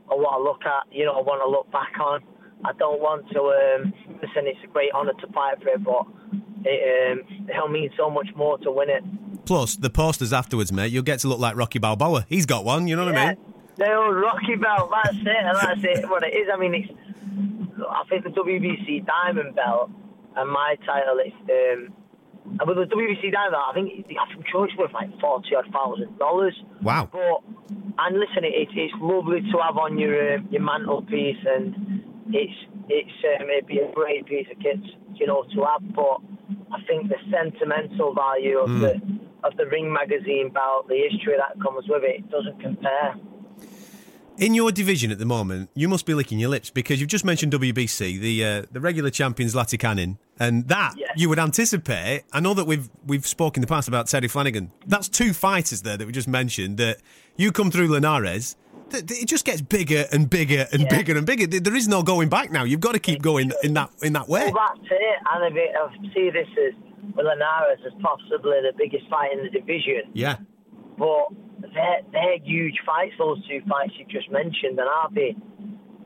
[0.10, 0.92] I want to look at.
[0.92, 2.22] You know I want to look back on.
[2.66, 4.48] I don't want to um, listen.
[4.48, 6.06] It's a great honour to fight for it, but
[6.66, 9.04] it um, it'll mean so much more to win it.
[9.46, 12.26] Plus, the posters afterwards, mate, you'll get to look like Rocky Balboa.
[12.30, 13.38] He's got one, you know what I mean?
[13.76, 16.10] The old Rocky belt, that's it, and that's it.
[16.10, 16.90] What it is, I mean, it's.
[17.90, 19.90] I think the WBC Diamond belt
[20.36, 21.34] and my title is.
[21.50, 21.94] Um,
[22.60, 25.72] and with the WBC Diamond belt, I think I'm sure it's worth like forty odd
[25.72, 26.56] thousand dollars.
[26.82, 27.10] Wow.
[27.12, 27.40] But
[28.00, 32.54] and listen, it, it's lovely to have on your um, your mantelpiece, and it's
[32.90, 34.80] it's um, it'd be a great piece of kit,
[35.16, 35.82] you know, to have.
[35.96, 36.20] But
[36.74, 38.82] I think the sentimental value of Mm.
[38.82, 38.94] the
[39.48, 43.16] of the Ring magazine belt, the history that comes with it, it doesn't compare.
[44.44, 47.24] In your division at the moment, you must be licking your lips because you've just
[47.24, 52.24] mentioned WBC, the uh, the regular champion Zlaticanin, and that you would anticipate.
[52.34, 54.72] I know that we've we've spoken in the past about Terry Flanagan.
[54.86, 56.76] That's two fighters there that we just mentioned.
[56.78, 56.98] That
[57.38, 58.58] you come through Linares,
[58.90, 61.48] th- th- it just gets bigger and bigger and bigger and bigger.
[61.48, 62.66] There- There is no going back now.
[62.66, 64.52] You've got to keep going in that in that way.
[64.54, 65.18] Well, that's it.
[65.32, 66.74] And I, mean, I see this as
[67.16, 70.02] Linares as possibly the biggest fight in the division.
[70.14, 70.36] Yeah.
[70.98, 71.28] But
[71.72, 75.36] they're, they're huge fights, those two fights you just mentioned, and I'll be,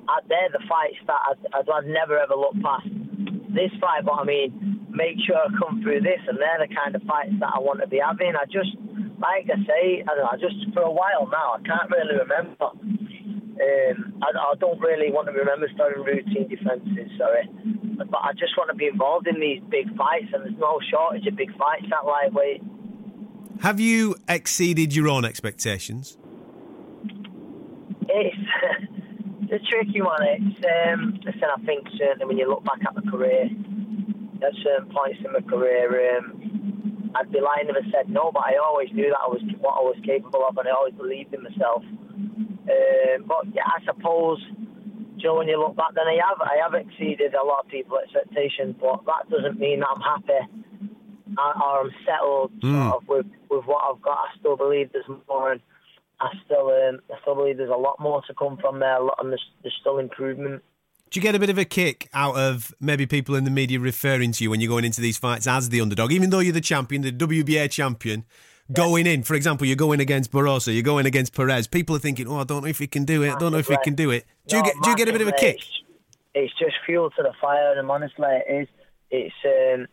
[0.06, 1.18] uh, they're the fights that
[1.54, 2.86] I'd, I'd, never ever look past
[3.50, 4.06] this fight.
[4.06, 7.34] But I mean, make sure I come through this, and they're the kind of fights
[7.42, 8.38] that I want to be having.
[8.38, 8.70] I just,
[9.18, 12.22] like I say, I don't know, I just for a while now, I can't really
[12.22, 12.70] remember.
[13.58, 17.50] Um, I, I don't really want to remember starting routine defences, sorry.
[17.98, 21.26] But I just want to be involved in these big fights, and there's no shortage
[21.26, 22.62] of big fights at lightweight.
[23.62, 26.18] Have you exceeded your own expectations?
[28.08, 28.38] It's
[29.50, 30.22] it's a tricky one.
[30.22, 31.44] It's um, listen.
[31.44, 33.50] I think certainly when you look back at my career,
[34.46, 38.32] at certain points in my career, um, I'd be lying if I said no.
[38.32, 40.94] But I always knew that I was what I was capable of, and I always
[40.94, 41.84] believed in myself.
[41.84, 44.40] Um, but yeah, I suppose,
[45.18, 48.02] Joe, when you look back, then I have I have exceeded a lot of people's
[48.06, 48.76] expectations.
[48.80, 50.57] But that doesn't mean that I'm happy
[51.38, 52.90] or I'm settled Mm.
[52.90, 54.18] sort of with with what I've got.
[54.18, 55.62] I still believe there's more, and
[56.20, 59.04] I still um, I still believe there's a lot more to come from there, a
[59.04, 60.64] lot, and there's, there's still improvement.
[61.10, 63.80] Do you get a bit of a kick out of maybe people in the media
[63.80, 66.52] referring to you when you're going into these fights as the underdog, even though you're
[66.52, 68.26] the champion, the WBA champion?
[68.74, 71.68] Going in, for example, you're going against Barroso, you're going against Perez.
[71.68, 73.32] People are thinking, "Oh, I don't know if he can do it.
[73.34, 75.08] I don't know if he can do it." Do you No, get do you get
[75.08, 75.62] a bit of a kick?
[76.36, 78.68] It's just fuel to the fire, and honestly, it is.
[79.10, 79.88] It's um,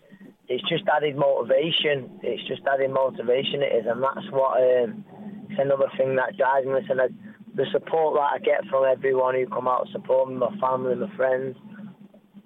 [0.49, 2.11] it's just added motivation.
[2.23, 3.63] It's just added motivation.
[3.63, 5.05] It is, and that's what um,
[5.51, 6.75] it's another thing that drives me.
[6.75, 10.35] Listen, I- the support that I get from everyone who come out to support me,
[10.35, 11.55] my family, my friends,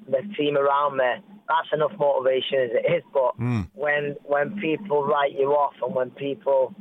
[0.06, 1.04] the team around me.
[1.48, 3.02] That's enough motivation as it is.
[3.14, 3.60] But Hmm.
[3.74, 6.74] when when people write you off and when people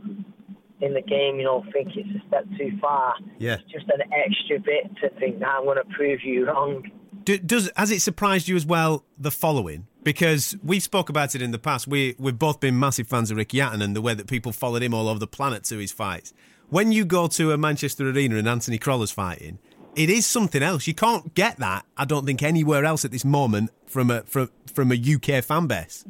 [0.82, 3.15] in the game, you know, think it's a step too far.
[3.39, 3.53] Yeah.
[3.55, 6.84] It's just an extra bit to think I'm going to prove you wrong.
[7.28, 9.88] Do, does has it surprised you as well the following?
[10.01, 11.86] Because we spoke about it in the past.
[11.86, 14.82] We we've both been massive fans of Ricky Hatton and the way that people followed
[14.82, 16.32] him all over the planet to his fights.
[16.69, 19.59] When you go to a Manchester arena and Anthony Crolla's fighting,
[19.93, 20.88] it is something else.
[20.88, 21.86] You can't get that.
[21.97, 25.67] I don't think anywhere else at this moment from a from from a UK fan
[25.67, 26.05] base.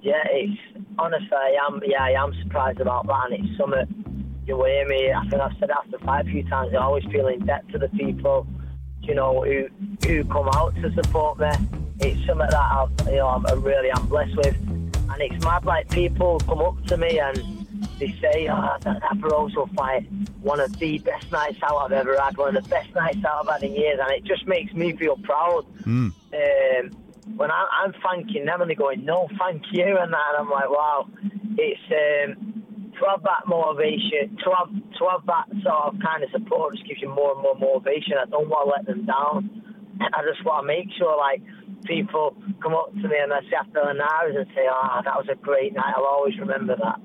[0.00, 0.60] Yeah, it's
[0.96, 1.80] honestly, I am.
[1.84, 5.12] Yeah, I am surprised about that, and it's something you hear me.
[5.12, 6.72] I think I've said after five few times.
[6.72, 8.46] I always feel in debt to the people,
[9.02, 9.68] you know, who
[10.06, 11.50] who come out to support me.
[12.00, 15.64] It's something that I've, you know, I'm, I'm really am blessed with, and it's mad.
[15.64, 17.36] Like people come up to me and
[17.98, 22.18] they say, "Oh, that, that Barroso fight, one of the best nights out I've ever
[22.20, 24.72] had, one of the best nights out I've had in years," and it just makes
[24.72, 25.64] me feel proud.
[25.86, 26.96] Um,
[27.36, 30.50] when I, I'm thanking them and they're going, no, thank you, and that, and I'm
[30.50, 31.08] like, wow,
[31.56, 32.61] it's um,
[32.98, 36.86] to have that motivation, to have to have that sort of kind of support just
[36.86, 38.14] gives you more and more motivation.
[38.20, 39.50] I don't want to let them down.
[40.00, 41.40] I just want to make sure, like,
[41.84, 45.16] people come up to me and they say after an hours and say, oh, that
[45.16, 45.94] was a great night.
[45.96, 47.00] I'll always remember that.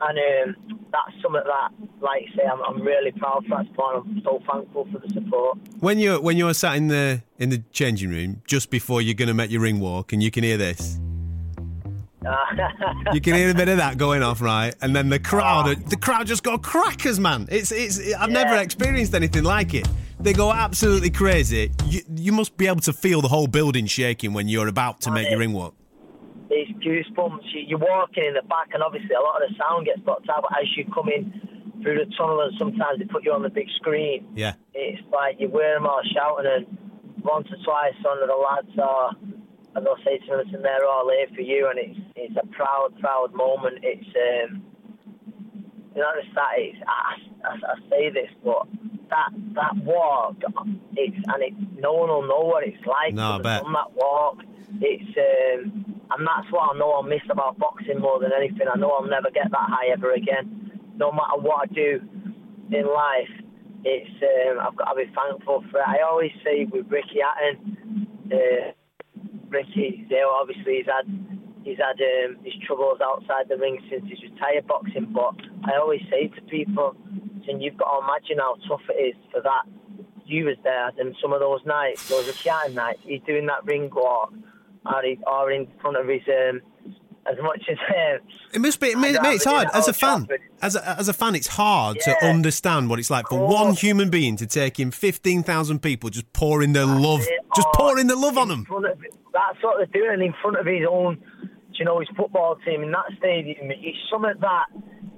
[0.00, 1.70] And um, that's something that,
[2.00, 4.04] like I say, I'm, I'm really proud for that support.
[4.06, 5.58] I'm so thankful for the support.
[5.80, 9.28] When you're when you're sat in the in the changing room just before you're going
[9.28, 11.00] to make your ring walk, and you can hear this.
[13.12, 14.74] You can hear a bit of that going off, right?
[14.82, 15.74] And then the crowd, ah.
[15.88, 17.46] the crowd just go crackers, man.
[17.50, 18.14] It's it's.
[18.14, 19.88] I've never experienced anything like it.
[20.20, 21.70] They go absolutely crazy.
[21.86, 25.10] You you must be able to feel the whole building shaking when you're about to
[25.12, 25.74] make your ring walk.
[26.50, 27.44] it's goosebumps.
[27.54, 30.28] You- You're walking in the back, and obviously a lot of the sound gets blocked
[30.28, 30.42] out.
[30.42, 31.32] But as you come in
[31.82, 34.54] through the tunnel, and sometimes they put you on the big screen, Yeah.
[34.74, 36.66] it's like you hear them all shouting, and
[37.22, 39.12] once or twice some of the lads are,
[39.74, 42.46] and they'll say to me, "Listen, they're all here for you," and it's it's a
[42.48, 43.78] proud, proud moment.
[43.82, 44.62] It's um,
[45.94, 46.52] you know, it's that.
[46.56, 48.66] It's, I, I, I say this, but
[49.10, 50.36] that that walk,
[50.96, 53.14] it's and it no one will know what it's like.
[53.14, 53.62] No, I till they've bet.
[53.62, 54.38] done that walk.
[54.80, 58.66] It's um, and that's what I know I miss about boxing more than anything.
[58.72, 60.70] I know I'll never get that high ever again.
[60.96, 62.00] No matter what I do
[62.70, 63.30] in life,
[63.84, 65.88] it's um, I've got to be thankful for it.
[65.88, 68.72] I always say with Ricky Hatton, uh,
[69.48, 71.06] Ricky, know, obviously he's had
[71.64, 75.08] he's had um, his troubles outside the ring since he's retired boxing.
[75.12, 75.34] But
[75.64, 76.96] I always say to people,
[77.46, 79.64] saying you've got to imagine how tough it is for that.
[80.24, 83.64] You was there, and some of those nights, those Ricky Hatton nights, he's doing that
[83.64, 84.32] ring walk,
[84.84, 86.60] or, he, or in front of his um,
[87.30, 87.76] as much as.
[87.88, 89.68] Um, It must be, mate, I'd mate, it's hard.
[89.74, 90.40] As a fan, Trafford.
[90.62, 94.08] as a, as a fan, it's hard to understand what it's like for one human
[94.10, 97.40] being to take in 15,000 people just pouring their love, it.
[97.54, 98.66] just Oh, pouring their love on them.
[98.70, 101.18] of- That's what they're doing in front of his own,
[101.74, 103.70] you know, his football team in that stadium.
[103.70, 104.66] It's something that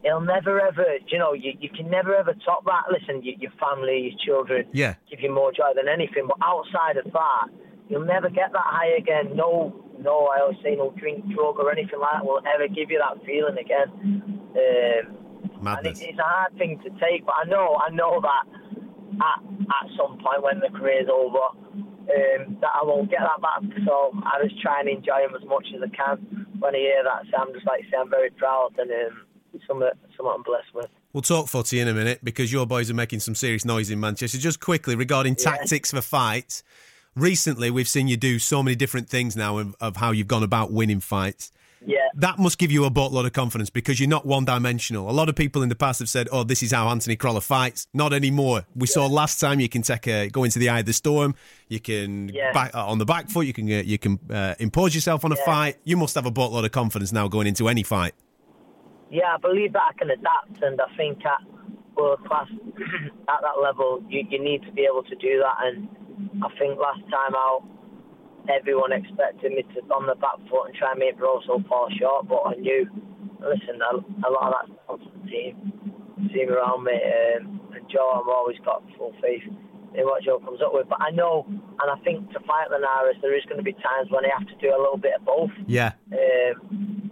[0.02, 2.84] he'll never ever, you know, you, you can never ever top that.
[2.90, 4.94] Listen, your, your family, your children Yeah.
[5.10, 7.46] give you more joy than anything, but outside of that,
[7.90, 9.36] you'll never get that high again.
[9.36, 12.90] No, no, I always say no drink, drug, or anything like that will ever give
[12.90, 13.90] you that feeling again.
[14.54, 15.20] Um,
[15.60, 16.00] and Madness.
[16.00, 18.44] it, it's a hard thing to take, but I know, I know that
[19.20, 21.52] at, at some point when the career's over,
[22.10, 23.62] um, that I won't get that back.
[23.84, 26.46] So I just try and enjoy them as much as I can.
[26.58, 29.26] When I hear that, so I'm just like say I'm very proud and um,
[29.66, 30.88] something, something I'm blessed with.
[31.12, 33.98] We'll talk footy in a minute because your boys are making some serious noise in
[33.98, 34.38] Manchester.
[34.38, 36.62] Just quickly regarding tactics for fights.
[37.16, 40.42] Recently, we've seen you do so many different things now of, of how you've gone
[40.42, 41.50] about winning fights.
[41.84, 41.96] Yeah.
[42.14, 45.08] That must give you a boatload of confidence because you're not one dimensional.
[45.08, 47.40] A lot of people in the past have said, "Oh, this is how Anthony Crolla
[47.40, 48.66] fights." Not anymore.
[48.76, 51.34] We saw last time you can take a go into the eye of the storm.
[51.68, 52.52] You can Yeah.
[52.52, 53.46] back uh, on the back foot.
[53.46, 55.44] You can uh, you can uh, impose yourself on a Yeah.
[55.46, 55.76] fight.
[55.84, 58.14] You must have a boatload of confidence now going into any fight.
[59.10, 61.40] Yeah, I believe that I can adapt, and I think at
[61.96, 62.46] world class,
[63.28, 65.56] at that level, you, you need to be able to do that.
[65.66, 65.88] And
[66.42, 67.62] I think last time out,
[68.48, 72.28] everyone expected me to on the back foot and try and make Rosso fall short,
[72.28, 72.88] but I knew,
[73.40, 73.96] listen, a,
[74.26, 75.54] a lot of that's down to the team,
[76.32, 78.20] team around me, um, and Joe.
[78.20, 79.44] I've always got full faith
[79.94, 80.88] in what Joe comes up with.
[80.88, 84.10] But I know, and I think to fight Linares, there is going to be times
[84.10, 85.50] when I have to do a little bit of both.
[85.66, 85.92] Yeah.
[86.12, 87.10] Um,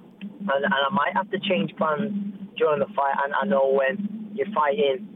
[0.48, 2.12] and, and I might have to change plans
[2.56, 3.16] during the fight.
[3.24, 5.06] And I know when you're fighting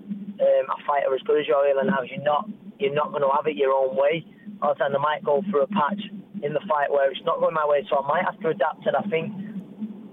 [0.40, 2.49] um, a fighter as good as Joel now, you're not
[2.83, 4.26] you're not going to have it your own way.
[4.61, 6.03] All the time, I might go through a patch
[6.43, 8.83] in the fight where it's not going my way, so I might have to adapt.
[8.87, 9.30] And I think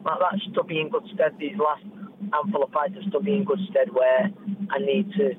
[0.06, 1.34] that, that stood me in good stead.
[1.42, 1.84] These last
[2.32, 4.30] handful of fights have stood me in good stead where
[4.70, 5.34] I need to,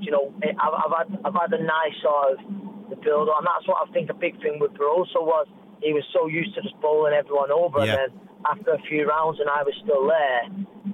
[0.00, 3.46] you know, I've, I've had I've had a nice sort of the build, up and
[3.50, 5.46] that's what I think a big thing with Barroso was.
[5.82, 7.94] He was so used to just bowling everyone over, Yeah.
[7.94, 8.10] and then
[8.50, 10.42] after a few rounds and I was still there,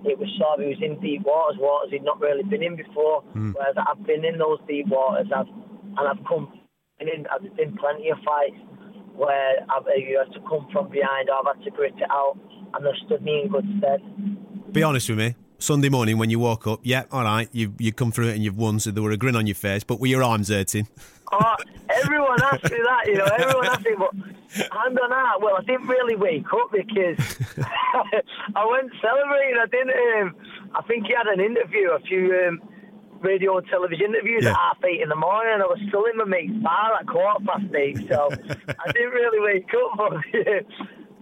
[0.05, 2.77] it was sort of, he was in deep waters, waters he'd not really been in
[2.77, 3.23] before.
[3.35, 3.55] Mm.
[3.57, 5.49] Whereas I've been in those deep waters, I've,
[5.97, 6.53] and I've come
[7.01, 8.57] in, I've been plenty of fights
[9.15, 12.39] where I've you had to come from behind, or I've had to grit it out,
[12.75, 14.01] and they've stood me in good stead.
[14.73, 15.37] Be honest with me.
[15.59, 18.45] Sunday morning when you woke up, yeah, all right, you you come through it and
[18.45, 20.89] you've won, so there were a grin on your face, but were your arms hurting?
[21.33, 21.57] Oh,
[21.89, 25.63] everyone asked me that, you know, everyone asked me, but hand on heart, well, I
[25.63, 27.17] didn't really wake up because
[28.55, 29.57] I went celebrating.
[29.61, 29.91] I didn't,
[30.21, 30.37] um,
[30.75, 32.61] I think he had an interview, a few um,
[33.25, 34.51] radio and television interviews Yeah.
[34.51, 37.07] at half eight in the morning, and I was still in my mate's bar at
[37.09, 38.29] quarter past eight, so
[38.87, 39.91] I didn't really wake up.
[39.97, 40.13] But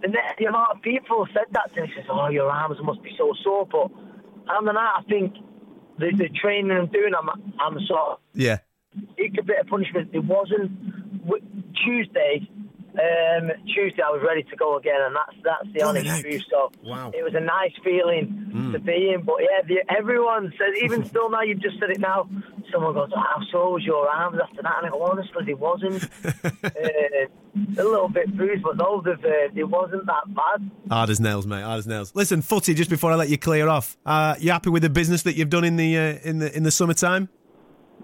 [0.01, 3.01] the, net, the amount of people said that to me, says, oh, your arms must
[3.01, 3.89] be so sore, but
[4.51, 5.33] on heart, I think
[5.97, 7.29] the, the training I'm doing, I'm,
[7.59, 8.57] I'm sort of Yeah.
[9.17, 10.09] take a bit of punishment.
[10.13, 10.71] It wasn't
[11.83, 12.47] Tuesday.
[12.93, 16.43] Um, Tuesday, I was ready to go again, and that's that's the Bloody honest truth.
[16.49, 17.11] So Wow.
[17.13, 19.23] it was a nice feeling to be in.
[19.23, 22.29] But yeah, the, everyone says, even still now, you've just said it now.
[22.71, 25.59] Someone goes, oh, "How sore was your arms after that?" And I go, "Honestly, it
[25.59, 26.03] wasn't.
[26.43, 26.69] uh,
[27.77, 31.45] a little bit bruised, but no, they've, uh, it wasn't that bad." Hard as nails,
[31.47, 31.61] mate.
[31.63, 32.11] Hard as nails.
[32.15, 32.73] Listen, footy.
[32.73, 35.49] Just before I let you clear off, uh, you happy with the business that you've
[35.49, 37.29] done in the uh, in the in the summertime?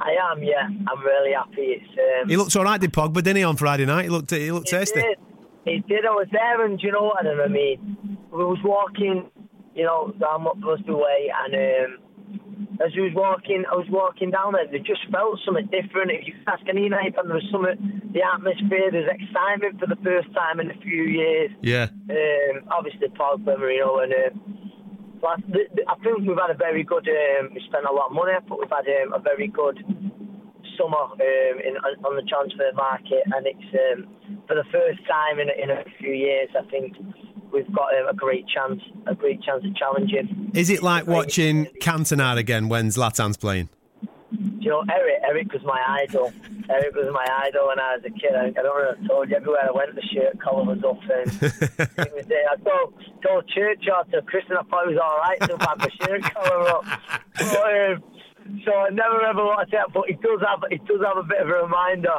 [0.02, 0.64] I am, yeah.
[0.88, 1.76] I'm really happy.
[1.78, 4.04] It's um, He looked all right, did Pogba, didn't he, on Friday night?
[4.04, 5.02] He looked he looked He tasty.
[5.02, 5.18] did.
[5.66, 6.06] He did.
[6.06, 8.18] I was there, and you know what I mean?
[8.32, 9.30] We was walking,
[9.76, 14.54] you know, down Busby Way, and um, as we was walking, I was walking down
[14.54, 14.66] there.
[14.72, 16.12] They just felt something different.
[16.12, 20.00] If you ask any night, and there was something, the atmosphere, there's excitement for the
[20.02, 21.52] first time in a few years.
[21.62, 21.88] Yeah.
[22.10, 24.14] Um, obviously, Pogba, Mourinho, and.
[24.14, 24.69] Um,
[25.22, 27.08] but th- th- I think we've had a very good.
[27.08, 29.78] Um, we spent a lot of money, but we've had um, a very good
[30.78, 34.08] summer um, in, on the transfer market, and it's um,
[34.48, 36.50] for the first time in, in a few years.
[36.58, 36.96] I think
[37.52, 40.52] we've got um, a great chance, a great chance of challenging.
[40.54, 43.70] Is it like watching Cantona again when Zlatan's playing?
[44.32, 45.16] Do you know, Eric?
[45.28, 46.32] Eric was my idol.
[46.70, 48.38] Eric was my idol when I was a kid.
[48.38, 48.94] I, I don't know.
[48.94, 51.30] if I told you everywhere I went, the shirt collar was up, and
[52.14, 52.26] was.
[52.30, 52.94] I told
[53.26, 56.70] told Churchill to Kristen, I thought it was all right to have the shirt collar
[56.70, 56.86] up.
[57.34, 58.04] But, um,
[58.66, 61.42] so I never ever to that, but it does have it does have a bit
[61.42, 62.14] of a reminder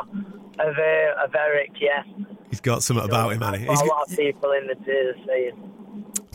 [0.58, 1.70] of uh, of Eric.
[1.80, 2.02] Yeah,
[2.50, 3.38] He's got something about him?
[3.38, 5.66] Got He's a lot of people in the tears saying.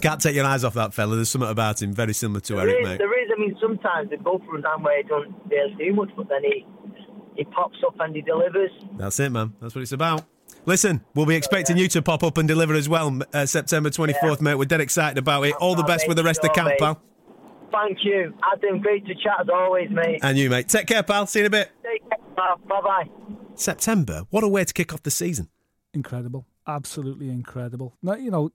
[0.02, 1.16] Can't take your eyes off that fella.
[1.16, 2.98] There's something about him very similar to There Eric, is, mate.
[3.00, 3.32] there is.
[3.36, 6.66] I mean, sometimes they go time where he don't really do much, but then he
[7.36, 8.72] he pops up and he delivers.
[8.98, 9.54] That's it, man.
[9.62, 10.26] That's what it's about.
[10.66, 14.42] Listen, we'll be expecting you to pop up and deliver as well, uh, September 24th,
[14.42, 14.56] mate.
[14.56, 15.54] We're dead excited about it.
[15.56, 16.80] All the I'll best with the make rest of sure, camp, mate.
[16.80, 17.02] pal.
[17.72, 18.80] Thank you, Adam.
[18.82, 20.20] Great to chat as always, mate.
[20.24, 20.68] And you, mate.
[20.70, 21.28] Take care, pal.
[21.28, 21.72] See you in a bit.
[21.84, 22.18] Take care.
[22.36, 22.58] pal.
[22.68, 23.10] Bye bye.
[23.56, 24.24] September.
[24.30, 25.50] What a way to kick off the season.
[25.94, 27.96] incredible, absolutely incredible.
[28.04, 28.52] Now, you know,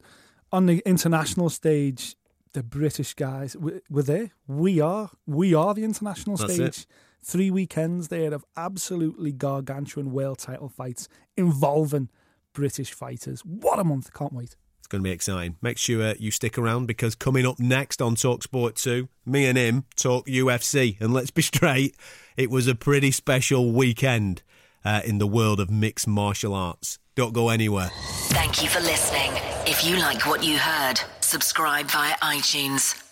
[0.52, 2.16] on the international stage,
[2.52, 4.30] the British guys we- we're there.
[4.46, 6.68] We are, we are the international That's stage.
[6.80, 6.86] it.
[7.22, 12.08] Three weekends there of absolutely gargantuan world title fights involving
[12.54, 13.44] British fighters.
[13.44, 14.12] What a month!
[14.14, 14.56] Can't wait.
[14.78, 15.56] It's going to be exciting.
[15.60, 19.58] Make sure you stick around because coming up next on Talk Sport 2, me and
[19.58, 20.98] him talk UFC.
[21.00, 21.94] And let's be straight,
[22.36, 24.42] it was a pretty special weekend
[24.84, 26.98] uh, in the world of mixed martial arts.
[27.14, 27.90] Don't go anywhere.
[28.28, 29.30] Thank you for listening.
[29.66, 33.09] If you like what you heard, subscribe via iTunes.